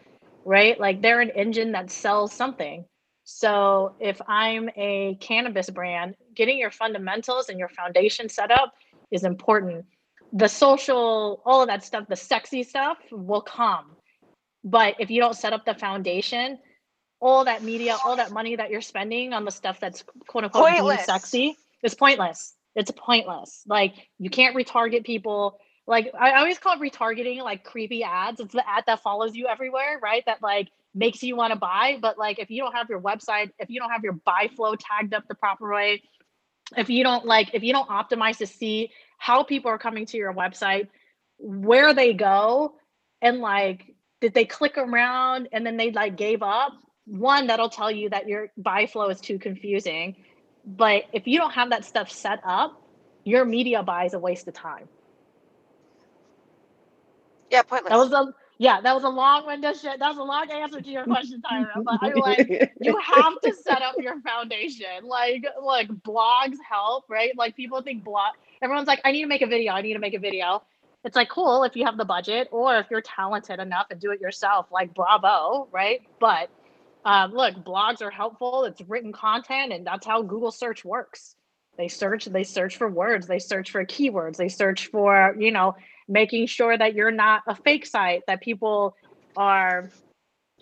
right? 0.45 0.79
Like 0.79 1.01
they're 1.01 1.19
an 1.19 1.31
engine 1.31 1.73
that 1.73 1.91
sells 1.91 2.31
something. 2.31 2.85
So 3.29 3.93
if 3.99 4.21
I'm 4.25 4.69
a 4.77 5.17
cannabis 5.19 5.69
brand, 5.69 6.15
getting 6.33 6.57
your 6.57 6.71
fundamentals 6.71 7.49
and 7.49 7.59
your 7.59 7.67
foundation 7.67 8.29
set 8.29 8.51
up 8.51 8.73
is 9.11 9.25
important. 9.25 9.83
The 10.31 10.47
social, 10.47 11.41
all 11.45 11.61
of 11.61 11.67
that 11.67 11.83
stuff, 11.83 12.07
the 12.07 12.15
sexy 12.15 12.63
stuff 12.63 12.97
will 13.11 13.41
come. 13.41 13.97
But 14.63 14.95
if 14.99 15.11
you 15.11 15.19
don't 15.19 15.35
set 15.35 15.51
up 15.51 15.65
the 15.65 15.73
foundation, 15.73 16.57
all 17.19 17.43
that 17.43 17.63
media, 17.63 17.97
all 18.05 18.15
that 18.15 18.31
money 18.31 18.55
that 18.55 18.69
you're 18.69 18.79
spending 18.79 19.33
on 19.33 19.43
the 19.43 19.51
stuff 19.51 19.81
that's 19.81 20.05
quote 20.29 20.45
unquote 20.45 20.69
pointless. 20.69 21.05
sexy 21.05 21.57
is 21.83 21.95
pointless. 21.95 22.55
It's 22.75 22.91
pointless. 22.91 23.61
Like 23.67 23.93
you 24.19 24.29
can't 24.29 24.55
retarget 24.55 25.05
people. 25.05 25.59
Like 25.85 26.13
I 26.17 26.39
always 26.39 26.59
call 26.59 26.81
it 26.81 26.93
retargeting 26.93 27.43
like 27.43 27.65
creepy 27.65 28.03
ads. 28.03 28.39
It's 28.39 28.53
the 28.53 28.63
ad 28.65 28.85
that 28.87 29.01
follows 29.01 29.35
you 29.35 29.47
everywhere, 29.47 29.99
right? 30.01 30.23
That 30.27 30.41
like 30.41 30.69
makes 30.93 31.21
you 31.23 31.35
want 31.35 31.53
to 31.53 31.59
buy. 31.59 31.97
But 32.01 32.17
like 32.17 32.39
if 32.39 32.49
you 32.49 32.61
don't 32.61 32.73
have 32.73 32.89
your 32.89 33.01
website, 33.01 33.51
if 33.59 33.69
you 33.69 33.79
don't 33.79 33.91
have 33.91 34.03
your 34.03 34.13
buy 34.13 34.49
flow 34.55 34.75
tagged 34.75 35.13
up 35.13 35.27
the 35.27 35.35
proper 35.35 35.71
way, 35.71 36.03
if 36.75 36.89
you 36.89 37.03
don't 37.03 37.25
like, 37.25 37.51
if 37.53 37.63
you 37.63 37.73
don't 37.73 37.89
optimize 37.89 38.37
to 38.37 38.47
see 38.47 38.91
how 39.17 39.43
people 39.43 39.71
are 39.71 39.77
coming 39.77 40.05
to 40.07 40.17
your 40.17 40.33
website, 40.33 40.87
where 41.37 41.93
they 41.93 42.13
go, 42.13 42.75
and 43.21 43.39
like 43.39 43.95
did 44.19 44.33
they 44.33 44.45
click 44.45 44.77
around 44.77 45.47
and 45.51 45.65
then 45.65 45.77
they 45.77 45.91
like 45.91 46.15
gave 46.15 46.41
up? 46.41 46.73
One, 47.05 47.47
that'll 47.47 47.69
tell 47.69 47.91
you 47.91 48.09
that 48.09 48.27
your 48.27 48.49
buy 48.57 48.87
flow 48.87 49.09
is 49.09 49.21
too 49.21 49.39
confusing. 49.39 50.15
But 50.65 51.03
if 51.13 51.27
you 51.27 51.37
don't 51.37 51.51
have 51.51 51.69
that 51.69 51.85
stuff 51.85 52.11
set 52.11 52.39
up, 52.43 52.81
your 53.23 53.45
media 53.45 53.83
buy 53.83 54.05
is 54.05 54.13
a 54.13 54.19
waste 54.19 54.47
of 54.47 54.53
time. 54.53 54.89
Yeah, 57.49 57.61
pointless. 57.61 57.91
That 57.91 57.97
was 57.97 58.11
a 58.11 58.33
yeah, 58.59 58.81
that 58.81 58.95
was 58.95 59.03
a 59.03 59.09
long 59.09 59.45
shit. 59.75 59.99
That 59.99 60.09
was 60.09 60.17
a 60.17 60.23
long 60.23 60.49
answer 60.49 60.81
to 60.81 60.89
your 60.89 61.03
question, 61.03 61.41
Tyra. 61.41 61.83
But 61.83 61.99
I'm 62.01 62.13
like 62.15 62.73
you 62.81 62.97
have 63.03 63.39
to 63.41 63.53
set 63.53 63.83
up 63.83 63.95
your 63.99 64.19
foundation. 64.21 65.03
Like, 65.03 65.45
like 65.61 65.89
blogs 65.89 66.57
help, 66.67 67.05
right? 67.07 67.31
Like 67.37 67.55
people 67.55 67.81
think 67.81 68.03
blog. 68.03 68.33
Everyone's 68.61 68.87
like, 68.87 69.01
I 69.05 69.11
need 69.11 69.21
to 69.21 69.27
make 69.27 69.43
a 69.43 69.47
video. 69.47 69.73
I 69.73 69.81
need 69.81 69.93
to 69.93 69.99
make 69.99 70.15
a 70.15 70.19
video. 70.19 70.63
It's 71.05 71.15
like 71.15 71.29
cool 71.29 71.63
if 71.63 71.75
you 71.75 71.85
have 71.85 71.97
the 71.97 72.05
budget, 72.05 72.47
or 72.51 72.77
if 72.77 72.87
you're 72.89 73.01
talented 73.01 73.59
enough 73.59 73.87
and 73.91 73.99
do 73.99 74.11
it 74.11 74.19
yourself. 74.19 74.67
Like 74.71 74.93
bravo, 74.95 75.67
right? 75.71 76.01
But 76.19 76.49
um, 77.05 77.33
look, 77.33 77.55
blogs 77.63 78.01
are 78.01 78.09
helpful. 78.09 78.63
It's 78.63 78.81
written 78.81 79.13
content, 79.13 79.71
and 79.71 79.85
that's 79.85 80.05
how 80.05 80.23
Google 80.23 80.51
search 80.51 80.83
works. 80.83 81.35
They 81.77 81.87
search. 81.87 82.25
They 82.25 82.43
search 82.43 82.77
for 82.77 82.89
words. 82.89 83.27
They 83.27 83.37
search 83.37 83.69
for 83.69 83.85
keywords. 83.85 84.37
They 84.37 84.49
search 84.49 84.87
for 84.87 85.35
you 85.37 85.51
know 85.51 85.75
making 86.07 86.47
sure 86.47 86.77
that 86.77 86.95
you're 86.95 87.11
not 87.11 87.43
a 87.47 87.55
fake 87.55 87.85
site 87.85 88.23
that 88.27 88.41
people 88.41 88.95
are 89.35 89.89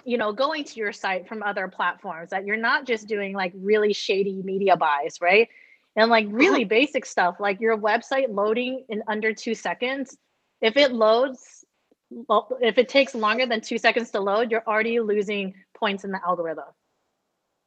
you 0.03 0.17
know 0.17 0.33
going 0.33 0.63
to 0.63 0.79
your 0.79 0.91
site 0.91 1.27
from 1.27 1.41
other 1.43 1.67
platforms 1.67 2.31
that 2.31 2.45
you're 2.45 2.57
not 2.57 2.85
just 2.85 3.07
doing 3.07 3.33
like 3.33 3.53
really 3.55 3.93
shady 3.93 4.41
media 4.43 4.75
buys 4.75 5.19
right? 5.21 5.49
And 5.97 6.11
like 6.11 6.25
mm-hmm. 6.25 6.35
really 6.35 6.63
basic 6.65 7.05
stuff 7.05 7.37
like 7.39 7.61
your 7.61 7.77
website 7.77 8.27
loading 8.29 8.85
in 8.89 9.03
under 9.07 9.33
two 9.33 9.55
seconds 9.55 10.17
if 10.61 10.77
it 10.77 10.91
loads 10.91 11.63
well, 12.09 12.57
if 12.61 12.77
it 12.77 12.87
takes 12.87 13.15
longer 13.15 13.45
than 13.45 13.61
two 13.61 13.77
seconds 13.77 14.11
to 14.11 14.19
load 14.19 14.51
you're 14.51 14.63
already 14.67 14.99
losing 14.99 15.53
points 15.77 16.03
in 16.03 16.11
the 16.11 16.19
algorithm 16.25 16.65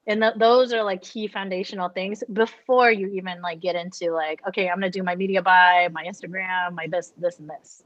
and 0.08 0.22
th- 0.22 0.34
those 0.38 0.72
are 0.72 0.82
like 0.82 1.02
key 1.02 1.28
foundational 1.28 1.90
things 1.90 2.24
before 2.32 2.90
you 2.90 3.06
even 3.08 3.40
like 3.42 3.60
get 3.60 3.76
into 3.76 4.10
like 4.10 4.40
okay 4.48 4.68
i'm 4.68 4.76
gonna 4.76 4.90
do 4.90 5.02
my 5.02 5.14
media 5.14 5.40
buy 5.42 5.88
my 5.92 6.04
instagram 6.04 6.74
my 6.74 6.88
this 6.88 7.12
this 7.18 7.38
and 7.38 7.48
this. 7.48 7.84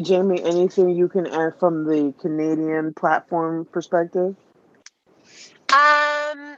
Jamie 0.00 0.42
anything 0.42 0.90
you 0.90 1.08
can 1.08 1.26
add 1.26 1.58
from 1.58 1.84
the 1.84 2.14
canadian 2.20 2.94
platform 2.94 3.66
perspective? 3.72 4.36
Um 5.72 6.56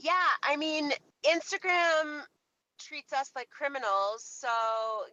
yeah 0.00 0.30
i 0.44 0.56
mean 0.56 0.92
instagram 1.24 2.22
treats 2.88 3.12
us 3.12 3.30
like 3.36 3.50
criminals 3.50 4.24
so 4.24 4.48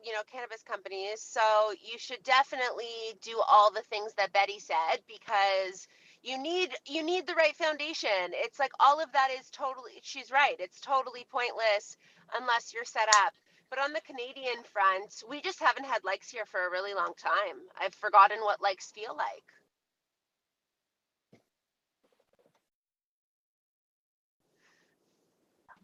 you 0.06 0.14
know 0.14 0.22
cannabis 0.32 0.64
companies. 0.64 1.22
So 1.22 1.42
you 1.84 2.00
should 2.00 2.24
definitely 2.24 3.20
do 3.22 3.42
all 3.50 3.72
the 3.72 3.84
things 3.90 4.14
that 4.16 4.34
betty 4.34 4.60
said 4.60 5.02
because 5.08 5.88
you 6.24 6.38
need 6.42 6.72
you 6.88 7.04
need 7.04 7.28
the 7.28 7.36
right 7.36 7.56
foundation. 7.56 8.32
It's 8.32 8.60
like 8.60 8.72
all 8.80 9.02
of 9.02 9.12
that 9.12 9.30
is 9.38 9.50
totally 9.52 10.00
she's 10.04 10.32
right 10.32 10.56
it's 10.60 10.80
totally 10.80 11.26
pointless 11.30 11.98
unless 12.40 12.74
you're 12.74 12.86
set 12.86 13.10
up. 13.10 13.34
But 13.70 13.80
on 13.80 13.94
the 13.94 14.02
canadian 14.02 14.64
front 14.64 15.24
we 15.30 15.42
just 15.42 15.60
haven't 15.60 15.86
had 15.86 16.06
likes 16.06 16.30
here 16.30 16.46
for 16.46 16.66
a 16.66 16.72
really 16.72 16.94
long 16.94 17.14
time. 17.18 17.60
I've 17.80 17.96
forgotten 17.96 18.40
what 18.40 18.62
likes 18.62 18.92
feel 18.92 19.16
like 19.18 19.44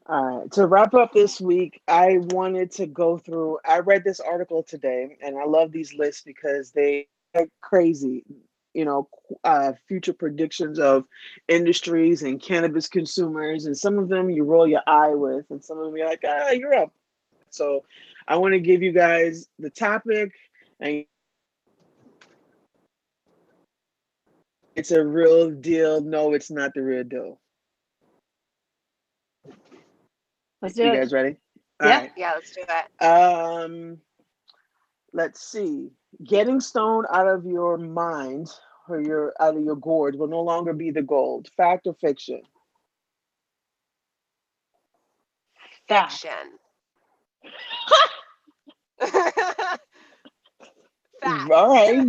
Right. 0.07 0.51
To 0.53 0.67
wrap 0.67 0.93
up 0.95 1.13
this 1.13 1.41
week, 1.41 1.81
I 1.87 2.19
wanted 2.31 2.71
to 2.73 2.87
go 2.87 3.17
through. 3.19 3.59
I 3.65 3.79
read 3.79 4.03
this 4.05 4.21
article 4.21 4.63
today, 4.63 5.17
and 5.23 5.37
I 5.39 5.45
love 5.45 5.71
these 5.73 5.95
lists 5.95 6.23
because 6.25 6.71
they 6.71 7.07
are 7.35 7.47
crazy. 7.61 8.25
you 8.75 8.85
know, 8.85 9.09
uh, 9.45 9.73
future 9.87 10.13
predictions 10.13 10.79
of 10.79 11.05
industries 11.49 12.23
and 12.23 12.41
cannabis 12.41 12.87
consumers, 12.89 13.67
and 13.67 13.77
some 13.77 13.99
of 13.99 14.09
them 14.09 14.29
you 14.31 14.45
roll 14.45 14.67
your 14.67 14.83
eye 14.87 15.15
with, 15.15 15.45
and 15.51 15.63
some 15.63 15.79
of 15.79 15.85
them 15.87 15.97
you're 15.97 16.07
like, 16.09 16.23
ah, 16.27 16.51
you're 16.51 16.75
up. 16.75 16.93
So, 17.51 17.85
I 18.29 18.37
want 18.37 18.53
to 18.55 18.61
give 18.61 18.83
you 18.83 18.93
guys 18.93 19.49
the 19.59 19.71
topic, 19.71 20.33
and 20.81 21.05
it's 24.77 24.91
a 24.91 25.05
real 25.05 25.51
deal. 25.51 26.01
No, 26.01 26.33
it's 26.33 26.51
not 26.51 26.73
the 26.75 26.83
real 26.83 27.05
deal. 27.05 27.40
Let's 30.62 30.76
do 30.76 30.84
You 30.84 30.91
it. 30.91 31.00
guys 31.00 31.13
ready? 31.13 31.38
Yeah. 31.80 32.08
Yeah, 32.17 32.34
let's 32.36 32.52
do 32.54 32.62
it. 32.62 32.86
Um, 33.02 34.00
let's 35.13 35.41
see. 35.41 35.91
Getting 36.24 36.60
stoned 36.62 37.08
out 37.13 37.28
of 37.28 37.45
your 37.45 37.78
mind 37.78 38.50
or 38.89 39.02
your 39.02 39.34
out 39.39 39.58
of 39.58 39.63
your 39.63 39.76
gourd 39.78 40.15
will 40.15 40.28
no 40.28 40.41
longer 40.41 40.74
be 40.74 40.91
the 40.91 41.02
gold. 41.04 41.50
Fact 41.58 41.88
or 41.88 41.95
fiction? 41.95 42.41
Fact. 45.88 46.12
Fiction. 46.12 46.60
Fact. 49.02 49.80
All 51.24 51.34
right. 51.34 52.08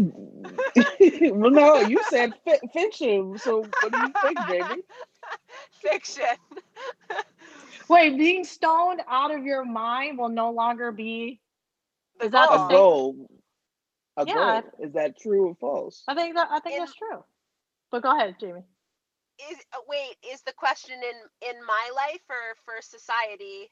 well, 1.32 1.50
no, 1.50 1.80
you 1.80 2.02
said 2.02 2.34
fi- 2.44 2.60
fiction. 2.72 3.38
So 3.38 3.74
what 3.80 3.92
do 3.92 3.98
you 3.98 4.14
think, 4.20 4.46
baby? 4.46 4.82
Fiction. 5.82 6.24
Wait, 7.88 8.16
being 8.16 8.44
stoned 8.44 9.00
out 9.08 9.34
of 9.34 9.44
your 9.44 9.64
mind 9.64 10.18
will 10.18 10.28
no 10.28 10.50
longer 10.50 10.92
be. 10.92 11.40
Is 12.22 12.30
that 12.32 12.50
the 12.50 12.58
A 12.58 12.58
goal. 12.58 12.98
goal. 12.98 13.28
A 14.16 14.26
Yeah. 14.26 14.34
goal. 14.34 14.74
Is 14.80 14.92
that 14.92 15.18
true 15.18 15.48
or 15.48 15.54
false? 15.56 16.08
I 16.08 16.14
think 16.14 16.34
that 16.36 16.48
I 16.50 16.60
think 16.60 16.76
In- 16.76 16.82
that's 16.82 16.94
true. 16.94 17.24
But 17.90 18.02
go 18.02 18.14
ahead, 18.16 18.36
Jamie. 18.40 18.64
Is 19.50 19.58
uh, 19.72 19.78
wait, 19.88 20.16
is 20.22 20.42
the 20.42 20.52
question 20.52 21.02
in 21.02 21.48
in 21.50 21.64
my 21.64 21.90
life 21.94 22.22
or 22.30 22.54
for 22.64 22.80
society? 22.82 23.70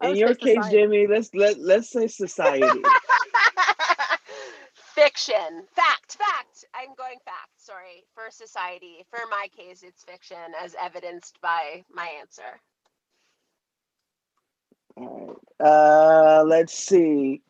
In 0.00 0.14
your 0.16 0.34
case, 0.34 0.68
society. 0.68 0.68
Jimmy, 0.68 1.06
let's 1.06 1.34
let 1.34 1.58
let's 1.58 1.90
say 1.90 2.06
society. 2.08 2.96
fiction. 4.96 5.68
Fact. 5.74 6.16
Fact. 6.16 6.64
I'm 6.74 6.94
going 6.96 7.18
fact. 7.24 7.52
Sorry. 7.58 8.04
For 8.14 8.30
society. 8.30 9.04
For 9.10 9.20
my 9.30 9.46
case, 9.56 9.82
it's 9.82 10.02
fiction, 10.02 10.36
as 10.62 10.74
evidenced 10.82 11.38
by 11.40 11.84
my 11.94 12.08
answer. 12.20 12.60
All 14.96 15.38
right. 15.60 15.68
Uh, 15.68 16.44
let's 16.44 16.74
see. 16.74 17.42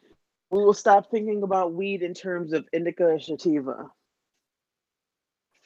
We 0.51 0.65
will 0.65 0.75
stop 0.75 1.11
thinking 1.11 1.43
about 1.43 1.73
weed 1.73 2.03
in 2.03 2.15
terms 2.15 2.53
of 2.53 2.69
indica 2.73 3.05
or 3.05 3.21
sativa. 3.21 3.91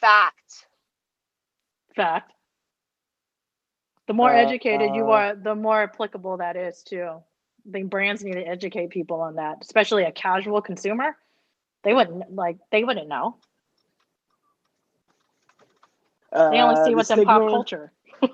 Fact. 0.00 0.66
Fact. 1.94 2.32
The 4.06 4.14
more 4.14 4.30
Uh, 4.30 4.38
educated 4.38 4.94
you 4.94 5.04
uh, 5.04 5.16
are, 5.16 5.34
the 5.36 5.54
more 5.54 5.82
applicable 5.82 6.38
that 6.38 6.56
is 6.56 6.82
too. 6.82 7.22
I 7.68 7.70
think 7.72 7.90
brands 7.90 8.24
need 8.24 8.34
to 8.34 8.46
educate 8.46 8.90
people 8.90 9.20
on 9.20 9.34
that, 9.36 9.58
especially 9.60 10.04
a 10.04 10.12
casual 10.12 10.62
consumer. 10.62 11.16
They 11.82 11.94
wouldn't 11.94 12.32
like 12.34 12.58
they 12.70 12.84
wouldn't 12.84 13.08
know. 13.08 13.36
Uh, 16.32 16.50
They 16.50 16.60
only 16.60 16.84
see 16.84 16.94
what's 16.94 17.10
in 17.10 17.24
pop 17.24 17.50
culture. 17.50 17.92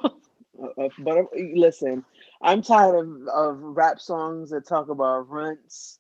Uh, 0.79 0.89
but 1.01 1.19
uh, 1.19 1.25
listen, 1.55 2.03
I'm 2.41 2.63
tired 2.63 2.95
of, 2.95 3.29
of 3.29 3.59
rap 3.61 4.01
songs 4.01 4.49
that 4.51 4.67
talk 4.67 4.89
about 4.89 5.29
Runtz 5.29 5.99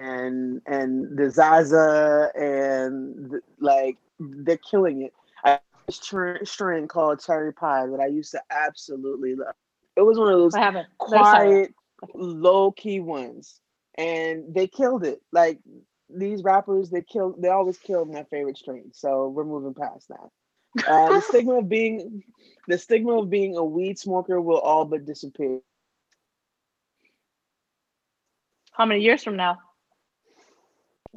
and 0.00 0.60
and 0.66 1.16
the 1.16 1.30
Zaza 1.30 2.30
and 2.34 3.30
the, 3.30 3.40
like 3.60 3.96
they're 4.18 4.56
killing 4.56 5.02
it. 5.02 5.12
I 5.44 5.60
this 5.86 5.98
tr- 5.98 6.44
strain 6.44 6.88
called 6.88 7.20
Cherry 7.24 7.52
Pie 7.52 7.86
that 7.86 8.00
I 8.00 8.06
used 8.06 8.32
to 8.32 8.40
absolutely 8.50 9.34
love. 9.36 9.54
It 9.96 10.02
was 10.02 10.18
one 10.18 10.32
of 10.32 10.38
those. 10.38 10.54
Quiet, 10.98 11.74
low 12.14 12.72
key 12.72 13.00
ones, 13.00 13.60
and 13.96 14.54
they 14.54 14.66
killed 14.66 15.04
it. 15.04 15.20
Like 15.32 15.60
these 16.16 16.42
rappers, 16.42 16.90
they 16.90 17.02
kill. 17.02 17.34
They 17.38 17.48
always 17.48 17.78
kill 17.78 18.04
my 18.06 18.24
favorite 18.24 18.58
strain. 18.58 18.92
So 18.92 19.28
we're 19.28 19.44
moving 19.44 19.74
past 19.74 20.08
that. 20.08 20.30
Uh, 20.86 21.12
the 21.12 21.20
stigma 21.22 21.58
of 21.58 21.68
being, 21.68 22.22
the 22.68 22.78
stigma 22.78 23.18
of 23.20 23.30
being 23.30 23.56
a 23.56 23.64
weed 23.64 23.98
smoker 23.98 24.40
will 24.40 24.58
all 24.60 24.84
but 24.84 25.04
disappear. 25.06 25.60
How 28.72 28.84
many 28.86 29.00
years 29.00 29.22
from 29.22 29.36
now? 29.36 29.58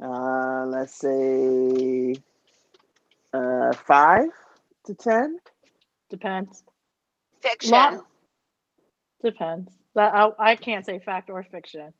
Uh, 0.00 0.64
let's 0.66 0.94
say 0.94 2.14
uh, 3.32 3.72
five 3.72 4.28
to 4.84 4.94
ten. 4.94 5.38
Depends. 6.10 6.64
Fiction. 7.40 7.70
Lot- 7.70 8.04
Depends. 9.22 9.76
I, 9.96 10.30
I 10.38 10.56
can't 10.56 10.84
say 10.84 10.98
fact 10.98 11.30
or 11.30 11.42
fiction. 11.44 11.92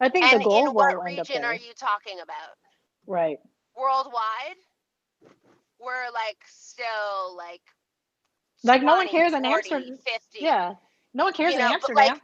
I 0.00 0.08
think 0.08 0.24
and 0.24 0.40
the 0.40 0.44
goal 0.44 0.68
in 0.68 0.74
what 0.74 1.02
region 1.04 1.44
are 1.44 1.54
you 1.54 1.72
talking 1.74 2.20
about? 2.20 2.56
Right. 3.06 3.38
Worldwide? 3.76 4.56
We're 5.78 6.10
like 6.12 6.38
still 6.46 7.36
like 7.36 7.62
Like, 8.64 8.82
no 8.82 8.96
one 8.96 9.06
20, 9.06 9.10
cares 9.10 9.32
in 9.34 9.44
40, 9.44 9.68
Amsterdam. 9.68 9.98
50. 10.04 10.38
Yeah. 10.40 10.74
No 11.14 11.24
one 11.24 11.32
cares 11.32 11.52
You 11.52 11.58
in 11.58 11.60
know, 11.60 11.72
Amsterdam. 11.72 12.16
like, 12.16 12.22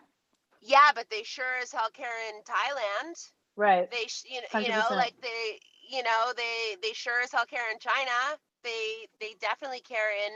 Yeah, 0.60 0.90
but 0.94 1.08
they 1.10 1.22
sure 1.22 1.56
as 1.62 1.72
hell 1.72 1.90
care 1.92 2.28
in 2.28 2.42
Thailand. 2.42 3.30
right. 3.56 3.88
They, 3.90 4.06
sh- 4.08 4.24
you 4.30 4.40
know, 4.40 4.60
you 4.60 4.68
know, 4.68 4.88
like 4.96 5.14
they, 5.20 5.60
you 5.90 6.02
know, 6.02 6.32
they, 6.36 6.76
they 6.82 6.92
sure 6.92 7.20
as 7.22 7.32
hell 7.32 7.46
care 7.46 7.70
in 7.72 7.78
China. 7.78 8.38
They, 8.64 9.06
they 9.20 9.34
definitely 9.40 9.80
care 9.80 10.10
in, 10.26 10.32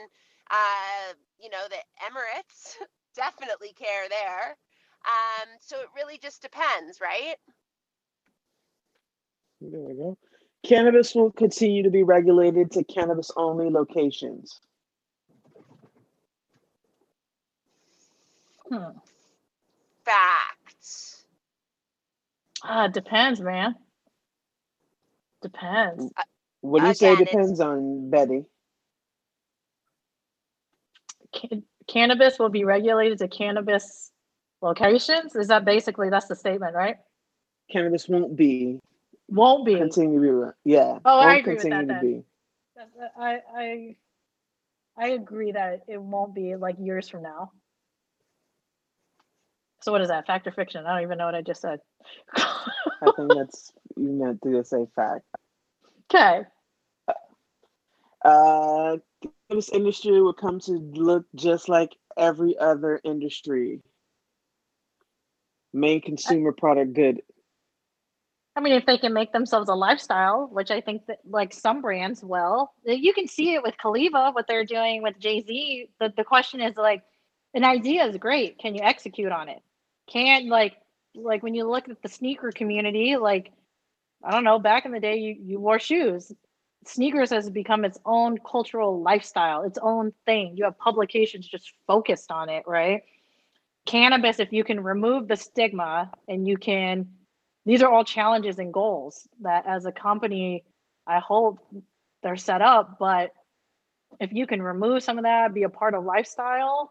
uh, 0.50 1.14
you 1.38 1.50
know, 1.50 1.64
the 1.68 1.76
Emirates. 2.04 2.76
definitely 3.16 3.72
care 3.74 4.08
there. 4.08 4.56
Um, 5.06 5.48
so 5.60 5.76
it 5.80 5.88
really 5.94 6.18
just 6.18 6.40
depends, 6.42 7.00
right? 7.00 7.36
There 9.60 9.80
we 9.80 9.94
go. 9.94 10.18
Cannabis 10.62 11.14
will 11.14 11.30
continue 11.30 11.82
to 11.82 11.90
be 11.90 12.02
regulated 12.02 12.70
to 12.72 12.84
cannabis 12.84 13.30
only 13.36 13.68
locations. 13.68 14.60
Hmm. 18.70 18.96
Facts. 20.04 21.24
Ah, 22.62 22.86
it 22.86 22.94
depends, 22.94 23.40
man. 23.40 23.74
Depends. 25.42 26.10
What 26.62 26.80
do 26.80 26.88
you 26.88 26.94
say 26.94 27.12
Again, 27.12 27.22
it's- 27.22 27.32
depends 27.34 27.60
on 27.60 28.08
Betty? 28.08 28.46
Ca- 31.34 31.62
cannabis 31.86 32.38
will 32.38 32.48
be 32.48 32.64
regulated 32.64 33.18
to 33.18 33.28
cannabis 33.28 34.10
locations. 34.64 35.36
Is 35.36 35.48
that 35.48 35.64
basically 35.64 36.10
that's 36.10 36.26
the 36.26 36.34
statement, 36.34 36.74
right? 36.74 36.96
Cannabis 37.70 38.08
won't 38.08 38.34
be 38.36 38.80
Won't 39.28 39.64
be. 39.64 39.76
continue 39.76 40.20
to 40.20 40.52
be 40.64 40.70
yeah. 40.72 40.98
Oh, 41.04 41.18
I 41.18 41.36
agree 41.36 41.54
with 41.54 41.70
that 41.70 41.86
then. 41.86 42.00
be. 42.00 42.24
I 43.16 43.40
I 43.56 43.96
I 44.96 45.08
agree 45.10 45.52
that 45.52 45.82
it 45.88 46.00
won't 46.00 46.34
be 46.34 46.56
like 46.56 46.76
years 46.80 47.08
from 47.08 47.22
now. 47.22 47.52
So 49.82 49.92
what 49.92 50.00
is 50.00 50.08
that? 50.08 50.26
Fact 50.26 50.46
or 50.46 50.52
fiction? 50.52 50.86
I 50.86 50.94
don't 50.94 51.02
even 51.02 51.18
know 51.18 51.26
what 51.26 51.34
I 51.34 51.42
just 51.42 51.60
said. 51.60 51.80
I 52.34 53.10
think 53.16 53.34
that's 53.34 53.72
you 53.96 54.10
meant 54.12 54.40
to 54.42 54.64
say 54.64 54.86
fact. 54.96 55.24
okay. 56.14 56.42
Uh, 58.24 58.96
cannabis 59.50 59.68
industry 59.68 60.22
will 60.22 60.32
come 60.32 60.58
to 60.58 60.72
look 60.72 61.26
just 61.34 61.68
like 61.68 61.94
every 62.16 62.56
other 62.58 62.98
industry. 63.04 63.82
Main 65.74 66.00
consumer 66.00 66.52
product 66.52 66.94
good. 66.94 67.20
I 68.56 68.60
mean, 68.60 68.74
if 68.74 68.86
they 68.86 68.96
can 68.96 69.12
make 69.12 69.32
themselves 69.32 69.68
a 69.68 69.74
lifestyle, 69.74 70.48
which 70.52 70.70
I 70.70 70.80
think 70.80 71.06
that 71.06 71.18
like 71.28 71.52
some 71.52 71.82
brands 71.82 72.22
will, 72.22 72.72
eh, 72.86 72.92
you 72.92 73.12
can 73.12 73.26
see 73.26 73.54
it 73.54 73.62
with 73.64 73.76
Caliva, 73.76 74.30
what 74.30 74.46
they're 74.46 74.64
doing 74.64 75.02
with 75.02 75.18
Jay 75.18 75.42
Z. 75.42 75.88
The, 75.98 76.12
the 76.16 76.22
question 76.22 76.60
is 76.60 76.76
like, 76.76 77.02
an 77.54 77.64
idea 77.64 78.06
is 78.06 78.16
great. 78.16 78.58
Can 78.58 78.76
you 78.76 78.82
execute 78.82 79.32
on 79.32 79.48
it? 79.48 79.60
Can't 80.08 80.46
like, 80.46 80.74
like 81.16 81.42
when 81.42 81.54
you 81.54 81.68
look 81.68 81.88
at 81.88 82.00
the 82.02 82.08
sneaker 82.08 82.52
community, 82.52 83.16
like, 83.16 83.52
I 84.22 84.30
don't 84.30 84.44
know, 84.44 84.60
back 84.60 84.86
in 84.86 84.92
the 84.92 85.00
day, 85.00 85.16
you, 85.16 85.36
you 85.40 85.60
wore 85.60 85.80
shoes. 85.80 86.30
Sneakers 86.86 87.30
has 87.30 87.50
become 87.50 87.84
its 87.84 87.98
own 88.04 88.38
cultural 88.38 89.02
lifestyle, 89.02 89.62
its 89.62 89.78
own 89.82 90.12
thing. 90.26 90.54
You 90.56 90.64
have 90.64 90.78
publications 90.78 91.48
just 91.48 91.72
focused 91.88 92.30
on 92.30 92.48
it, 92.48 92.62
right? 92.66 93.02
Cannabis, 93.86 94.40
if 94.40 94.52
you 94.52 94.64
can 94.64 94.80
remove 94.82 95.28
the 95.28 95.36
stigma 95.36 96.10
and 96.28 96.46
you 96.46 96.56
can 96.56 97.08
these 97.66 97.82
are 97.82 97.90
all 97.90 98.04
challenges 98.04 98.58
and 98.58 98.72
goals 98.72 99.28
that 99.42 99.66
as 99.66 99.86
a 99.86 99.92
company 99.92 100.64
i 101.06 101.18
hope 101.18 101.58
they're 102.22 102.36
set 102.36 102.62
up 102.62 102.96
but 102.98 103.30
if 104.20 104.32
you 104.32 104.46
can 104.46 104.62
remove 104.62 105.02
some 105.02 105.18
of 105.18 105.24
that 105.24 105.54
be 105.54 105.62
a 105.64 105.68
part 105.68 105.94
of 105.94 106.04
lifestyle 106.04 106.90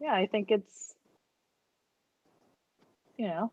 yeah 0.00 0.12
i 0.14 0.26
think 0.26 0.50
it's 0.50 0.94
you 3.16 3.28
know 3.28 3.52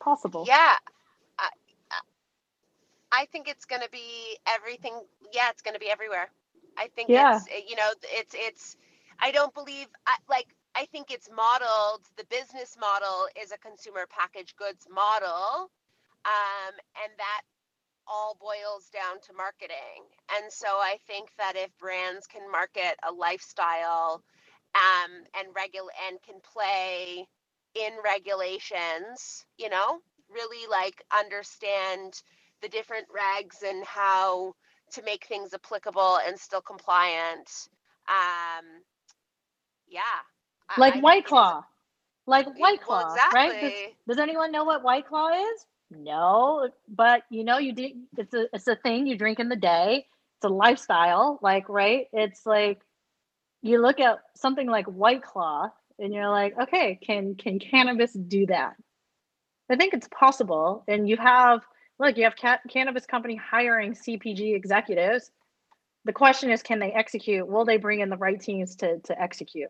possible 0.00 0.44
Yeah. 0.46 0.74
I, 1.38 1.48
I 3.12 3.26
think 3.26 3.48
it's 3.48 3.64
going 3.64 3.82
to 3.82 3.90
be 3.90 4.38
everything. 4.46 4.94
Yeah, 5.32 5.50
it's 5.50 5.62
going 5.62 5.74
to 5.74 5.80
be 5.80 5.90
everywhere. 5.90 6.28
I 6.76 6.88
think 6.94 7.08
Yeah. 7.08 7.36
it's 7.36 7.70
you 7.70 7.76
know 7.76 7.88
it's 8.04 8.34
it's. 8.36 8.76
I 9.20 9.30
don't 9.30 9.54
believe 9.54 9.86
I, 10.06 10.16
like 10.28 10.54
I 10.74 10.86
think 10.86 11.10
it's 11.10 11.28
modeled. 11.34 12.02
The 12.16 12.24
business 12.30 12.76
model 12.80 13.26
is 13.40 13.52
a 13.52 13.58
consumer 13.58 14.06
packaged 14.08 14.56
goods 14.56 14.86
model, 14.90 15.70
um, 16.24 16.74
and 17.02 17.12
that 17.18 17.42
all 18.06 18.36
boils 18.40 18.88
down 18.92 19.20
to 19.26 19.32
marketing. 19.34 20.06
And 20.36 20.50
so 20.52 20.66
I 20.66 20.98
think 21.06 21.30
that 21.38 21.54
if 21.56 21.76
brands 21.78 22.26
can 22.26 22.50
market 22.50 22.96
a 23.08 23.12
lifestyle 23.12 24.22
um, 24.74 25.10
and 25.38 25.54
regul 25.54 25.88
and 26.08 26.18
can 26.22 26.40
play 26.40 27.26
in 27.74 27.92
regulations, 28.02 29.44
you 29.58 29.68
know, 29.68 29.98
really 30.32 30.66
like 30.70 31.02
understand 31.16 32.22
the 32.62 32.68
different 32.68 33.06
regs 33.08 33.68
and 33.68 33.84
how 33.84 34.54
to 34.92 35.02
make 35.02 35.26
things 35.26 35.52
applicable 35.52 36.18
and 36.26 36.38
still 36.38 36.62
compliant. 36.62 37.68
Um, 38.08 38.64
yeah. 39.90 40.00
Like 40.76 40.96
I 40.96 41.00
White 41.00 41.12
think 41.12 41.24
it 41.24 41.26
is- 41.26 41.28
Claw. 41.30 41.64
Like 42.26 42.46
White 42.58 42.80
well, 42.86 43.00
Claw, 43.04 43.14
exactly. 43.14 43.40
right? 43.40 43.60
Does, 44.06 44.16
does 44.16 44.18
anyone 44.18 44.52
know 44.52 44.64
what 44.64 44.82
White 44.82 45.06
Claw 45.08 45.30
is? 45.30 45.66
No, 45.90 46.68
but 46.86 47.22
you 47.30 47.42
know, 47.44 47.56
you 47.56 47.72
did. 47.72 47.92
It's 48.18 48.34
a 48.34 48.46
it's 48.52 48.68
a 48.68 48.76
thing 48.76 49.06
you 49.06 49.16
drink 49.16 49.38
in 49.38 49.48
the 49.48 49.56
day. 49.56 50.06
It's 50.36 50.44
a 50.44 50.48
lifestyle, 50.50 51.38
like 51.42 51.68
right. 51.70 52.06
It's 52.12 52.44
like 52.44 52.80
you 53.62 53.80
look 53.80 53.98
at 53.98 54.18
something 54.36 54.68
like 54.68 54.84
White 54.86 55.22
Claw, 55.22 55.70
and 55.98 56.12
you're 56.12 56.28
like, 56.28 56.54
okay, 56.64 56.98
can 57.02 57.34
can 57.36 57.58
cannabis 57.58 58.12
do 58.12 58.44
that? 58.46 58.74
I 59.70 59.76
think 59.76 59.94
it's 59.94 60.08
possible, 60.08 60.84
and 60.86 61.08
you 61.08 61.16
have 61.16 61.62
look, 61.98 62.18
you 62.18 62.24
have 62.24 62.36
ca- 62.36 62.60
cannabis 62.68 63.06
company 63.06 63.36
hiring 63.36 63.94
CPG 63.94 64.54
executives. 64.54 65.30
The 66.08 66.14
question 66.14 66.50
is, 66.50 66.62
can 66.62 66.78
they 66.78 66.90
execute? 66.90 67.46
Will 67.46 67.66
they 67.66 67.76
bring 67.76 68.00
in 68.00 68.08
the 68.08 68.16
right 68.16 68.40
teams 68.40 68.76
to 68.76 68.98
to 69.00 69.20
execute? 69.20 69.68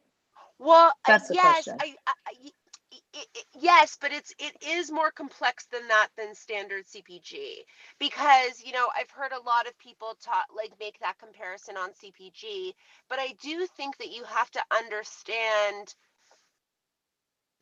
Well, 0.61 0.93
That's 1.05 1.27
the 1.27 1.35
yes, 1.35 1.65
question. 1.65 1.79
I, 1.81 1.97
I, 2.07 3.33
yes, 3.59 3.99
but 4.01 4.13
it's 4.13 4.33
it 4.39 4.53
is 4.65 4.89
more 4.89 5.11
complex 5.11 5.67
than 5.73 5.89
that 5.89 6.11
than 6.17 6.37
standard 6.37 6.85
CPG 6.87 7.65
because 7.99 8.63
you 8.65 8.71
know 8.71 8.87
I've 8.97 9.11
heard 9.11 9.33
a 9.33 9.43
lot 9.43 9.67
of 9.67 9.77
people 9.81 10.17
talk 10.23 10.45
like 10.57 10.71
make 10.79 11.01
that 11.01 11.19
comparison 11.19 11.77
on 11.77 11.91
CPG, 11.91 12.73
but 13.11 13.19
I 13.19 13.35
do 13.43 13.67
think 13.77 13.97
that 13.99 14.13
you 14.13 14.23
have 14.23 14.53
to 14.53 14.63
understand 14.71 15.97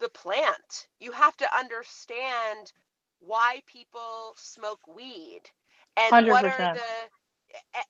the 0.01 0.11
plant. 0.11 0.89
You 1.01 1.13
have 1.13 1.37
to 1.39 1.57
understand 1.57 2.75
why 3.21 3.63
people 3.67 4.35
smoke 4.37 4.87
weed 4.87 5.41
and 5.97 6.27
what 6.27 6.45
are 6.45 6.75
the 6.75 6.81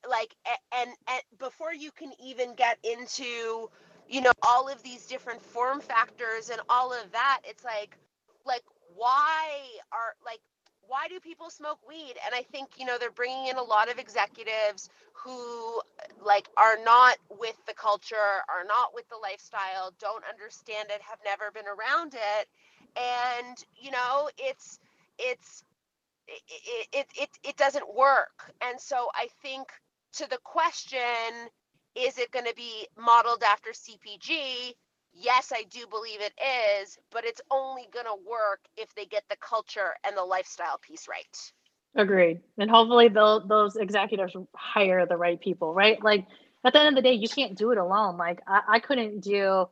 like 0.08 0.34
eh, 0.46 0.80
and, 0.82 0.90
and 1.08 1.22
before 1.38 1.74
you 1.74 1.92
can 1.92 2.12
even 2.24 2.54
get 2.56 2.78
into 2.84 3.70
you 4.08 4.20
know 4.22 4.32
all 4.42 4.68
of 4.68 4.82
these 4.82 5.06
different 5.06 5.42
form 5.42 5.80
factors 5.80 6.50
and 6.50 6.60
all 6.70 6.92
of 6.92 7.12
that 7.12 7.40
it's 7.44 7.64
like 7.64 7.98
like 8.46 8.64
why 8.96 9.50
are 9.92 10.14
like 10.24 10.40
why 10.88 11.08
do 11.08 11.20
people 11.20 11.50
smoke 11.50 11.80
weed? 11.88 12.14
And 12.26 12.34
i 12.34 12.42
think 12.42 12.70
you 12.78 12.86
know 12.86 12.98
they're 12.98 13.10
bringing 13.12 13.48
in 13.48 13.56
a 13.58 13.64
lot 13.64 13.90
of 13.90 13.98
executives 13.98 14.90
who 15.14 15.80
like 16.24 16.48
are 16.56 16.78
not 16.84 17.16
with 17.40 17.56
the 17.66 17.74
culture 17.74 18.16
are 18.48 18.64
not 18.66 18.94
with 18.94 19.08
the 19.10 19.16
lifestyle 19.22 19.92
don't 20.00 20.24
understand 20.30 20.88
it 20.90 21.02
have 21.02 21.20
never 21.24 21.50
been 21.52 21.66
around 21.66 22.14
it. 22.14 22.48
And 22.96 23.58
you 23.80 23.92
know 23.92 24.30
it's 24.38 24.80
it's 25.18 25.64
it 26.28 27.06
it, 27.16 27.30
it, 27.44 27.56
doesn't 27.56 27.94
work 27.94 28.52
and 28.62 28.80
so 28.80 29.08
i 29.14 29.28
think 29.42 29.68
to 30.12 30.28
the 30.28 30.38
question 30.44 31.00
is 31.94 32.18
it 32.18 32.30
going 32.32 32.44
to 32.44 32.54
be 32.54 32.86
modeled 32.98 33.42
after 33.42 33.70
cpg 33.70 34.72
yes 35.12 35.52
i 35.54 35.62
do 35.70 35.86
believe 35.88 36.20
it 36.20 36.34
is 36.82 36.98
but 37.10 37.24
it's 37.24 37.40
only 37.50 37.86
going 37.92 38.06
to 38.06 38.16
work 38.28 38.60
if 38.76 38.94
they 38.94 39.06
get 39.06 39.22
the 39.30 39.36
culture 39.40 39.94
and 40.04 40.16
the 40.16 40.24
lifestyle 40.24 40.78
piece 40.78 41.06
right 41.08 41.52
Agreed. 41.96 42.40
And 42.58 42.70
hopefully 42.70 43.08
those 43.08 43.76
executives 43.76 44.36
hire 44.54 45.06
the 45.06 45.16
right 45.16 45.40
people, 45.40 45.72
right? 45.72 46.02
Like 46.02 46.26
at 46.62 46.74
the 46.74 46.80
end 46.80 46.90
of 46.90 46.94
the 46.96 47.08
day, 47.08 47.14
you 47.14 47.28
can't 47.28 47.56
do 47.56 47.70
it 47.70 47.78
alone. 47.78 48.18
Like 48.18 48.40
I, 48.46 48.60
I 48.68 48.78
couldn't 48.80 49.20
do 49.20 49.66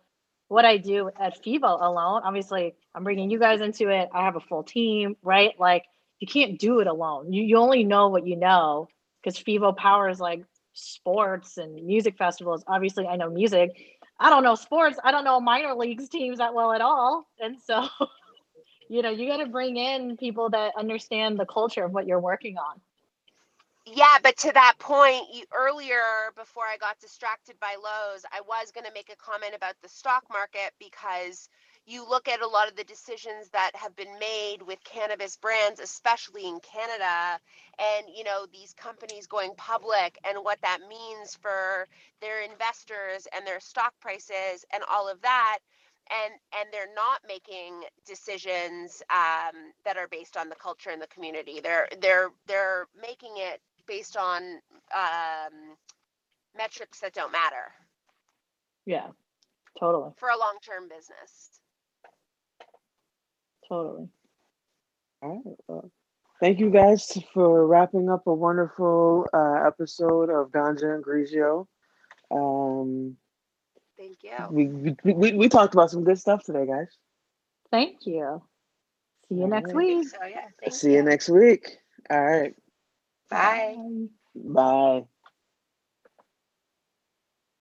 what 0.48 0.64
I 0.64 0.78
do 0.78 1.10
at 1.20 1.42
FEVO 1.42 1.82
alone. 1.82 2.22
Obviously, 2.24 2.74
I'm 2.94 3.04
bringing 3.04 3.30
you 3.30 3.38
guys 3.38 3.60
into 3.60 3.90
it. 3.90 4.08
I 4.14 4.24
have 4.24 4.36
a 4.36 4.40
full 4.40 4.62
team, 4.62 5.16
right? 5.22 5.52
Like 5.58 5.84
you 6.24 6.46
can't 6.46 6.58
do 6.58 6.80
it 6.80 6.86
alone. 6.86 7.32
You, 7.32 7.42
you 7.42 7.58
only 7.58 7.84
know 7.84 8.08
what 8.08 8.26
you 8.26 8.36
know 8.36 8.88
because 9.22 9.38
FEVO 9.38 9.76
powers 9.76 10.20
like 10.20 10.44
sports 10.72 11.58
and 11.58 11.84
music 11.84 12.16
festivals. 12.16 12.64
Obviously, 12.66 13.06
I 13.06 13.16
know 13.16 13.28
music. 13.28 13.76
I 14.18 14.30
don't 14.30 14.42
know 14.42 14.54
sports. 14.54 14.98
I 15.04 15.10
don't 15.10 15.24
know 15.24 15.38
minor 15.38 15.74
leagues 15.74 16.08
teams 16.08 16.38
that 16.38 16.54
well 16.54 16.72
at 16.72 16.80
all. 16.80 17.26
And 17.38 17.56
so 17.60 17.88
you 18.88 19.02
know 19.02 19.10
you 19.10 19.28
got 19.28 19.38
to 19.38 19.46
bring 19.46 19.76
in 19.76 20.16
people 20.16 20.50
that 20.50 20.72
understand 20.78 21.38
the 21.38 21.46
culture 21.46 21.84
of 21.84 21.92
what 21.92 22.06
you're 22.06 22.20
working 22.20 22.56
on 22.56 22.80
yeah 23.86 24.18
but 24.22 24.36
to 24.36 24.52
that 24.52 24.74
point 24.78 25.22
you, 25.32 25.44
earlier 25.54 26.00
before 26.36 26.64
i 26.64 26.76
got 26.76 26.98
distracted 27.00 27.58
by 27.60 27.74
lowe's 27.82 28.24
i 28.32 28.40
was 28.42 28.70
going 28.72 28.84
to 28.84 28.92
make 28.92 29.10
a 29.10 29.16
comment 29.16 29.54
about 29.54 29.74
the 29.82 29.88
stock 29.88 30.24
market 30.30 30.72
because 30.78 31.48
you 31.86 32.08
look 32.08 32.28
at 32.28 32.40
a 32.40 32.46
lot 32.46 32.68
of 32.68 32.76
the 32.76 32.84
decisions 32.84 33.50
that 33.50 33.70
have 33.74 33.94
been 33.96 34.18
made 34.18 34.58
with 34.66 34.78
cannabis 34.84 35.36
brands 35.36 35.80
especially 35.80 36.46
in 36.46 36.58
canada 36.60 37.38
and 37.78 38.06
you 38.14 38.24
know 38.24 38.46
these 38.52 38.72
companies 38.74 39.26
going 39.26 39.52
public 39.56 40.18
and 40.28 40.38
what 40.42 40.60
that 40.62 40.78
means 40.88 41.36
for 41.40 41.86
their 42.20 42.42
investors 42.42 43.26
and 43.34 43.46
their 43.46 43.60
stock 43.60 43.92
prices 44.00 44.64
and 44.72 44.82
all 44.90 45.08
of 45.10 45.20
that 45.22 45.58
and 46.10 46.34
and 46.58 46.68
they're 46.72 46.94
not 46.94 47.20
making 47.26 47.82
decisions 48.06 49.02
um, 49.10 49.72
that 49.84 49.96
are 49.96 50.08
based 50.08 50.36
on 50.36 50.50
the 50.50 50.54
culture 50.56 50.90
and 50.90 51.00
the 51.00 51.06
community. 51.06 51.60
They're 51.62 51.88
they're 51.98 52.28
they're 52.46 52.86
making 53.00 53.32
it 53.36 53.62
based 53.86 54.14
on 54.18 54.42
um, 54.94 55.76
metrics 56.54 57.00
that 57.00 57.14
don't 57.14 57.32
matter. 57.32 57.72
Yeah 58.84 59.06
totally. 59.78 60.10
For 60.16 60.28
a 60.28 60.38
long-term 60.38 60.88
business 60.88 61.60
totally 63.68 64.08
All 65.22 65.42
right. 65.44 65.56
Well, 65.68 65.90
thank 66.40 66.58
you 66.60 66.70
guys 66.70 67.16
for 67.32 67.66
wrapping 67.66 68.08
up 68.10 68.26
a 68.26 68.34
wonderful 68.34 69.26
uh, 69.32 69.66
episode 69.66 70.30
of 70.30 70.50
Ganja 70.50 70.94
and 70.94 71.04
Grigio. 71.04 71.66
Um, 72.30 73.16
thank 73.96 74.18
you 74.22 74.30
we, 74.50 74.66
we, 74.66 74.96
we, 75.04 75.32
we 75.32 75.48
talked 75.48 75.74
about 75.74 75.90
some 75.90 76.04
good 76.04 76.18
stuff 76.18 76.42
today, 76.44 76.66
guys. 76.66 76.88
thank 77.70 78.06
you 78.06 78.42
see 79.28 79.36
you 79.36 79.46
next 79.46 79.72
Alright. 79.72 79.74
week 79.74 80.08
so 80.08 80.18
yeah 80.26 80.48
See 80.70 80.94
you 80.94 81.02
next 81.02 81.28
week. 81.28 81.78
All 82.10 82.20
right. 82.22 82.54
bye 83.30 83.76
Bye. 83.76 84.08
Bye. 84.34 85.04